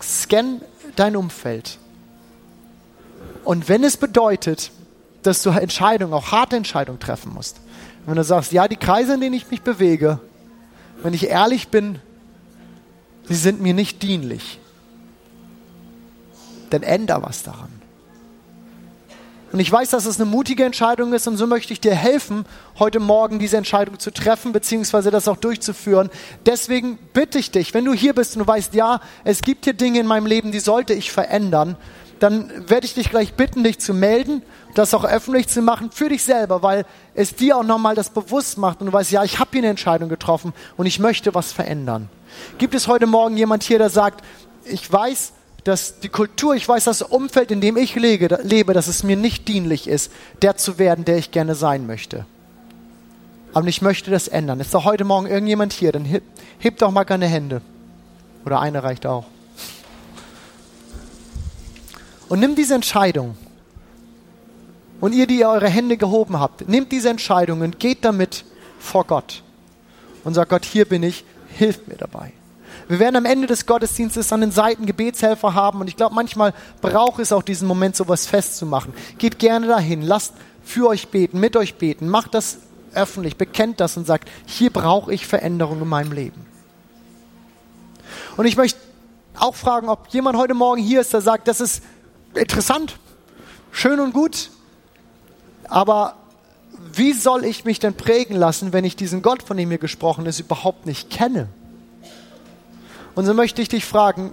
scan 0.00 0.62
dein 0.96 1.14
Umfeld. 1.14 1.76
Und 3.44 3.68
wenn 3.68 3.84
es 3.84 3.98
bedeutet, 3.98 4.70
dass 5.22 5.42
du 5.42 5.50
Entscheidungen, 5.50 6.14
auch 6.14 6.32
harte 6.32 6.56
Entscheidungen 6.56 6.98
treffen 6.98 7.34
musst, 7.34 7.60
wenn 8.06 8.16
du 8.16 8.24
sagst, 8.24 8.50
ja, 8.50 8.66
die 8.66 8.78
Kreise, 8.78 9.12
in 9.12 9.20
denen 9.20 9.34
ich 9.34 9.50
mich 9.50 9.60
bewege, 9.60 10.20
wenn 11.02 11.12
ich 11.12 11.28
ehrlich 11.28 11.68
bin, 11.68 11.98
sie 13.28 13.34
sind 13.34 13.60
mir 13.60 13.74
nicht 13.74 14.02
dienlich, 14.02 14.58
dann 16.70 16.82
änder 16.82 17.22
was 17.22 17.42
daran. 17.42 17.81
Und 19.52 19.60
ich 19.60 19.70
weiß, 19.70 19.90
dass 19.90 20.06
es 20.06 20.18
eine 20.18 20.28
mutige 20.28 20.64
Entscheidung 20.64 21.12
ist 21.12 21.28
und 21.28 21.36
so 21.36 21.46
möchte 21.46 21.74
ich 21.74 21.80
dir 21.80 21.94
helfen, 21.94 22.46
heute 22.78 23.00
Morgen 23.00 23.38
diese 23.38 23.58
Entscheidung 23.58 23.98
zu 23.98 24.10
treffen, 24.10 24.52
beziehungsweise 24.52 25.10
das 25.10 25.28
auch 25.28 25.36
durchzuführen. 25.36 26.08
Deswegen 26.46 26.98
bitte 27.12 27.38
ich 27.38 27.50
dich, 27.50 27.74
wenn 27.74 27.84
du 27.84 27.92
hier 27.92 28.14
bist 28.14 28.34
und 28.34 28.40
du 28.40 28.46
weißt, 28.46 28.72
ja, 28.74 29.00
es 29.24 29.42
gibt 29.42 29.64
hier 29.64 29.74
Dinge 29.74 30.00
in 30.00 30.06
meinem 30.06 30.24
Leben, 30.24 30.52
die 30.52 30.58
sollte 30.58 30.94
ich 30.94 31.12
verändern, 31.12 31.76
dann 32.18 32.50
werde 32.68 32.86
ich 32.86 32.94
dich 32.94 33.10
gleich 33.10 33.34
bitten, 33.34 33.62
dich 33.62 33.78
zu 33.78 33.92
melden, 33.92 34.42
das 34.74 34.94
auch 34.94 35.04
öffentlich 35.04 35.48
zu 35.48 35.60
machen 35.60 35.90
für 35.90 36.08
dich 36.08 36.22
selber, 36.22 36.62
weil 36.62 36.86
es 37.14 37.34
dir 37.34 37.58
auch 37.58 37.64
nochmal 37.64 37.94
das 37.94 38.08
bewusst 38.08 38.56
macht 38.56 38.80
und 38.80 38.86
du 38.86 38.92
weißt, 38.92 39.10
ja, 39.10 39.22
ich 39.22 39.38
habe 39.38 39.50
hier 39.52 39.60
eine 39.60 39.68
Entscheidung 39.68 40.08
getroffen 40.08 40.54
und 40.78 40.86
ich 40.86 40.98
möchte 40.98 41.34
was 41.34 41.52
verändern. 41.52 42.08
Gibt 42.56 42.74
es 42.74 42.88
heute 42.88 43.06
Morgen 43.06 43.36
jemand 43.36 43.64
hier, 43.64 43.78
der 43.78 43.90
sagt, 43.90 44.24
ich 44.64 44.90
weiß, 44.90 45.32
dass 45.64 46.00
die 46.00 46.08
Kultur, 46.08 46.54
ich 46.54 46.68
weiß, 46.68 46.84
das 46.84 47.02
Umfeld, 47.02 47.50
in 47.50 47.60
dem 47.60 47.76
ich 47.76 47.94
lebe, 47.94 48.72
dass 48.72 48.88
es 48.88 49.02
mir 49.02 49.16
nicht 49.16 49.46
dienlich 49.48 49.88
ist, 49.88 50.10
der 50.42 50.56
zu 50.56 50.78
werden, 50.78 51.04
der 51.04 51.18
ich 51.18 51.30
gerne 51.30 51.54
sein 51.54 51.86
möchte. 51.86 52.26
Aber 53.54 53.68
ich 53.68 53.82
möchte 53.82 54.10
das 54.10 54.28
ändern. 54.28 54.60
Ist 54.60 54.74
doch 54.74 54.84
heute 54.84 55.04
Morgen 55.04 55.26
irgendjemand 55.26 55.72
hier, 55.72 55.92
dann 55.92 56.04
heb, 56.04 56.24
heb 56.58 56.78
doch 56.78 56.90
mal 56.90 57.04
keine 57.04 57.26
Hände. 57.26 57.60
Oder 58.44 58.60
eine 58.60 58.82
reicht 58.82 59.06
auch. 59.06 59.26
Und 62.28 62.40
nimm 62.40 62.56
diese 62.56 62.74
Entscheidung. 62.74 63.36
Und 65.00 65.12
ihr, 65.12 65.26
die 65.26 65.40
ihr 65.40 65.48
eure 65.48 65.68
Hände 65.68 65.96
gehoben 65.96 66.40
habt, 66.40 66.68
nehmt 66.68 66.90
diese 66.92 67.10
Entscheidung 67.10 67.60
und 67.60 67.78
geht 67.78 68.04
damit 68.04 68.44
vor 68.78 69.04
Gott. 69.04 69.42
Und 70.24 70.34
sagt 70.34 70.50
Gott, 70.50 70.64
hier 70.64 70.86
bin 70.86 71.02
ich, 71.02 71.24
hilf 71.56 71.86
mir 71.86 71.96
dabei. 71.96 72.32
Wir 72.88 72.98
werden 72.98 73.16
am 73.16 73.24
Ende 73.24 73.46
des 73.46 73.66
Gottesdienstes 73.66 74.32
an 74.32 74.40
den 74.40 74.50
Seiten 74.50 74.86
Gebetshelfer 74.86 75.54
haben 75.54 75.80
und 75.80 75.88
ich 75.88 75.96
glaube, 75.96 76.14
manchmal 76.14 76.52
braucht 76.80 77.20
es 77.20 77.32
auch 77.32 77.42
diesen 77.42 77.68
Moment, 77.68 77.96
sowas 77.96 78.26
festzumachen. 78.26 78.92
Geht 79.18 79.38
gerne 79.38 79.66
dahin, 79.66 80.02
lasst 80.02 80.34
für 80.64 80.88
euch 80.88 81.08
beten, 81.08 81.40
mit 81.40 81.56
euch 81.56 81.76
beten, 81.76 82.08
macht 82.08 82.34
das 82.34 82.58
öffentlich, 82.94 83.36
bekennt 83.36 83.80
das 83.80 83.96
und 83.96 84.06
sagt, 84.06 84.28
hier 84.46 84.70
brauche 84.70 85.12
ich 85.12 85.26
Veränderung 85.26 85.80
in 85.80 85.88
meinem 85.88 86.12
Leben. 86.12 86.46
Und 88.36 88.46
ich 88.46 88.56
möchte 88.56 88.78
auch 89.38 89.54
fragen, 89.54 89.88
ob 89.88 90.08
jemand 90.08 90.36
heute 90.36 90.54
Morgen 90.54 90.80
hier 90.80 91.00
ist, 91.00 91.12
der 91.12 91.20
sagt, 91.20 91.48
das 91.48 91.60
ist 91.60 91.82
interessant, 92.34 92.98
schön 93.70 94.00
und 94.00 94.12
gut, 94.12 94.50
aber 95.68 96.16
wie 96.94 97.12
soll 97.12 97.44
ich 97.44 97.64
mich 97.64 97.78
denn 97.78 97.94
prägen 97.94 98.36
lassen, 98.36 98.72
wenn 98.72 98.84
ich 98.84 98.96
diesen 98.96 99.22
Gott, 99.22 99.42
von 99.42 99.56
dem 99.56 99.68
mir 99.68 99.78
gesprochen 99.78 100.26
ist, 100.26 100.40
überhaupt 100.40 100.86
nicht 100.86 101.10
kenne? 101.10 101.48
Und 103.14 103.26
so 103.26 103.34
möchte 103.34 103.60
ich 103.62 103.68
dich 103.68 103.84
fragen, 103.84 104.32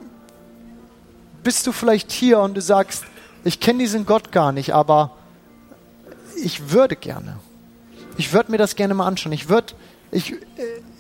bist 1.43 1.67
du 1.67 1.71
vielleicht 1.71 2.11
hier 2.11 2.39
und 2.39 2.55
du 2.55 2.61
sagst, 2.61 3.03
ich 3.43 3.59
kenne 3.59 3.79
diesen 3.79 4.05
Gott 4.05 4.31
gar 4.31 4.51
nicht, 4.51 4.73
aber 4.73 5.11
ich 6.41 6.71
würde 6.71 6.95
gerne. 6.95 7.39
Ich 8.17 8.33
würde 8.33 8.51
mir 8.51 8.57
das 8.57 8.75
gerne 8.75 8.93
mal 8.93 9.07
anschauen. 9.07 9.31
Ich 9.31 9.49
würde, 9.49 9.73
ich, 10.11 10.35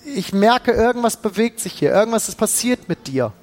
ich 0.05 0.33
merke, 0.33 0.71
irgendwas 0.71 1.17
bewegt 1.17 1.59
sich 1.59 1.73
hier, 1.73 1.91
irgendwas 1.91 2.29
ist 2.29 2.37
passiert 2.37 2.87
mit 2.87 3.07
dir. 3.07 3.33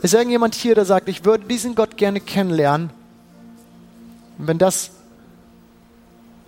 Ist 0.00 0.14
irgendjemand 0.14 0.54
hier, 0.54 0.74
der 0.74 0.84
sagt, 0.84 1.08
ich 1.08 1.24
würde 1.24 1.46
diesen 1.46 1.74
Gott 1.74 1.96
gerne 1.96 2.20
kennenlernen? 2.20 2.90
Und 4.38 4.48
wenn 4.48 4.58
das 4.58 4.90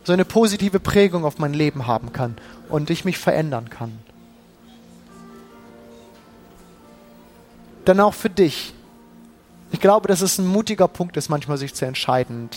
so 0.05 0.13
eine 0.13 0.25
positive 0.25 0.81
Prägung 0.81 1.25
auf 1.25 1.39
mein 1.39 1.55
Leben 1.55 1.87
haben 1.87 2.13
kann 2.13 2.37
und 2.69 2.91
ich 2.91 3.05
mich 3.05 3.19
verändern 3.19 3.71
kann. 3.71 3.99
Dann 7.85 8.01
auch 8.01 8.15
für 8.15 8.31
dich. 8.31 8.75
Ich 9.73 9.81
glaube, 9.81 10.09
dass 10.09 10.21
es 10.21 10.39
ein 10.39 10.47
mutiger 10.47 10.89
Punkt 10.89 11.17
ist, 11.17 11.29
manchmal 11.29 11.59
sich 11.59 11.75
zu 11.75 11.85
entscheiden. 11.85 12.49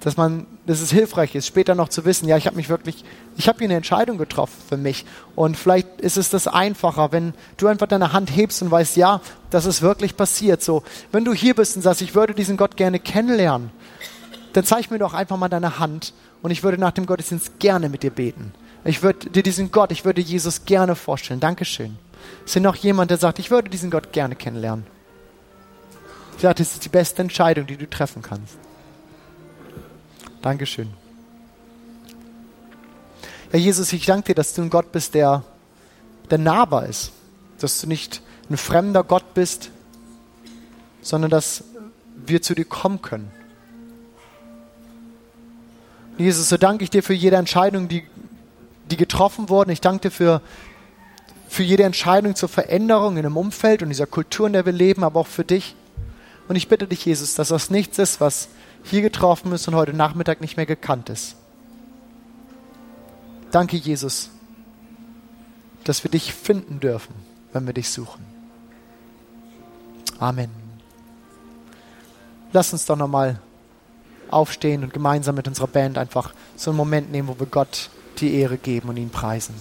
Dass 0.00 0.16
man, 0.16 0.46
dass 0.66 0.80
es 0.80 0.90
hilfreich 0.90 1.34
ist, 1.34 1.46
später 1.46 1.74
noch 1.74 1.88
zu 1.88 2.04
wissen, 2.04 2.28
ja, 2.28 2.36
ich 2.36 2.46
habe 2.46 2.56
mich 2.56 2.68
wirklich, 2.68 3.02
ich 3.36 3.48
habe 3.48 3.58
hier 3.58 3.66
eine 3.66 3.76
Entscheidung 3.76 4.18
getroffen 4.18 4.56
für 4.68 4.76
mich. 4.76 5.06
Und 5.34 5.56
vielleicht 5.56 6.00
ist 6.00 6.16
es 6.16 6.28
das 6.28 6.48
einfacher, 6.48 7.12
wenn 7.12 7.32
du 7.56 7.66
einfach 7.66 7.86
deine 7.86 8.12
Hand 8.12 8.34
hebst 8.34 8.62
und 8.62 8.70
weißt, 8.70 8.96
ja, 8.96 9.20
das 9.50 9.64
ist 9.64 9.80
wirklich 9.80 10.16
passiert. 10.16 10.62
So, 10.62 10.82
wenn 11.12 11.24
du 11.24 11.32
hier 11.32 11.54
bist 11.54 11.76
und 11.76 11.82
sagst, 11.82 12.02
ich 12.02 12.14
würde 12.14 12.34
diesen 12.34 12.56
Gott 12.56 12.76
gerne 12.76 12.98
kennenlernen, 12.98 13.70
dann 14.52 14.64
zeig 14.64 14.90
mir 14.90 14.98
doch 14.98 15.14
einfach 15.14 15.38
mal 15.38 15.48
deine 15.48 15.78
Hand 15.78 16.12
und 16.42 16.50
ich 16.50 16.62
würde 16.62 16.78
nach 16.78 16.92
dem 16.92 17.06
Gottesdienst 17.06 17.58
gerne 17.58 17.88
mit 17.88 18.02
dir 18.02 18.10
beten. 18.10 18.52
Ich 18.84 19.02
würde 19.02 19.30
dir 19.30 19.42
diesen 19.42 19.72
Gott, 19.72 19.90
ich 19.90 20.04
würde 20.04 20.20
Jesus 20.20 20.64
gerne 20.64 20.94
vorstellen. 20.94 21.40
Dankeschön. 21.40 21.98
Hier 22.46 22.62
noch 22.62 22.76
jemand, 22.76 23.10
der 23.10 23.18
sagt, 23.18 23.38
ich 23.38 23.50
würde 23.50 23.68
diesen 23.68 23.90
Gott 23.90 24.12
gerne 24.12 24.36
kennenlernen? 24.36 24.86
Ich 26.36 26.42
sage, 26.42 26.54
das 26.56 26.72
ist 26.74 26.84
die 26.84 26.90
beste 26.90 27.22
Entscheidung, 27.22 27.66
die 27.66 27.76
du 27.76 27.88
treffen 27.88 28.22
kannst. 28.22 28.56
Dankeschön. 30.42 30.90
Ja, 33.52 33.58
Jesus, 33.58 33.92
ich 33.92 34.06
danke 34.06 34.28
dir, 34.28 34.34
dass 34.34 34.54
du 34.54 34.62
ein 34.62 34.70
Gott 34.70 34.92
bist, 34.92 35.14
der, 35.14 35.44
der 36.30 36.38
nahbar 36.38 36.86
ist. 36.86 37.12
Dass 37.58 37.80
du 37.80 37.86
nicht 37.86 38.22
ein 38.50 38.56
fremder 38.56 39.02
Gott 39.02 39.34
bist, 39.34 39.70
sondern 41.00 41.30
dass 41.30 41.64
wir 42.14 42.42
zu 42.42 42.54
dir 42.54 42.64
kommen 42.64 43.02
können. 43.02 43.30
Jesus, 46.18 46.48
so 46.48 46.56
danke 46.56 46.84
ich 46.84 46.90
dir 46.90 47.02
für 47.02 47.14
jede 47.14 47.36
Entscheidung, 47.36 47.88
die, 47.88 48.04
die 48.90 48.96
getroffen 48.96 49.48
wurde. 49.48 49.72
Ich 49.72 49.80
danke 49.80 50.08
dir 50.08 50.10
für 50.10 50.40
für 51.48 51.62
jede 51.62 51.84
Entscheidung 51.84 52.34
zur 52.34 52.48
Veränderung 52.48 53.16
in 53.16 53.24
einem 53.24 53.36
Umfeld 53.36 53.82
und 53.82 53.88
dieser 53.88 54.06
Kultur, 54.06 54.46
in 54.46 54.52
der 54.52 54.66
wir 54.66 54.72
leben, 54.72 55.04
aber 55.04 55.20
auch 55.20 55.26
für 55.26 55.44
dich. 55.44 55.74
Und 56.48 56.56
ich 56.56 56.68
bitte 56.68 56.86
dich, 56.86 57.04
Jesus, 57.04 57.34
dass 57.34 57.48
das 57.48 57.70
nichts 57.70 57.98
ist, 57.98 58.20
was 58.20 58.48
hier 58.84 59.02
getroffen 59.02 59.52
ist 59.52 59.66
und 59.68 59.74
heute 59.74 59.92
Nachmittag 59.92 60.40
nicht 60.40 60.56
mehr 60.56 60.66
gekannt 60.66 61.08
ist. 61.08 61.36
Danke, 63.50 63.76
Jesus, 63.76 64.30
dass 65.84 66.04
wir 66.04 66.10
dich 66.10 66.32
finden 66.32 66.80
dürfen, 66.80 67.14
wenn 67.52 67.66
wir 67.66 67.72
dich 67.72 67.90
suchen. 67.90 68.24
Amen. 70.18 70.50
Lass 72.52 72.72
uns 72.72 72.86
doch 72.86 72.96
nochmal 72.96 73.40
aufstehen 74.30 74.82
und 74.82 74.92
gemeinsam 74.92 75.34
mit 75.34 75.46
unserer 75.46 75.68
Band 75.68 75.98
einfach 75.98 76.32
so 76.56 76.70
einen 76.70 76.76
Moment 76.76 77.10
nehmen, 77.10 77.28
wo 77.28 77.38
wir 77.38 77.46
Gott 77.46 77.90
die 78.18 78.34
Ehre 78.34 78.56
geben 78.56 78.88
und 78.88 78.96
ihn 78.96 79.10
preisen. 79.10 79.54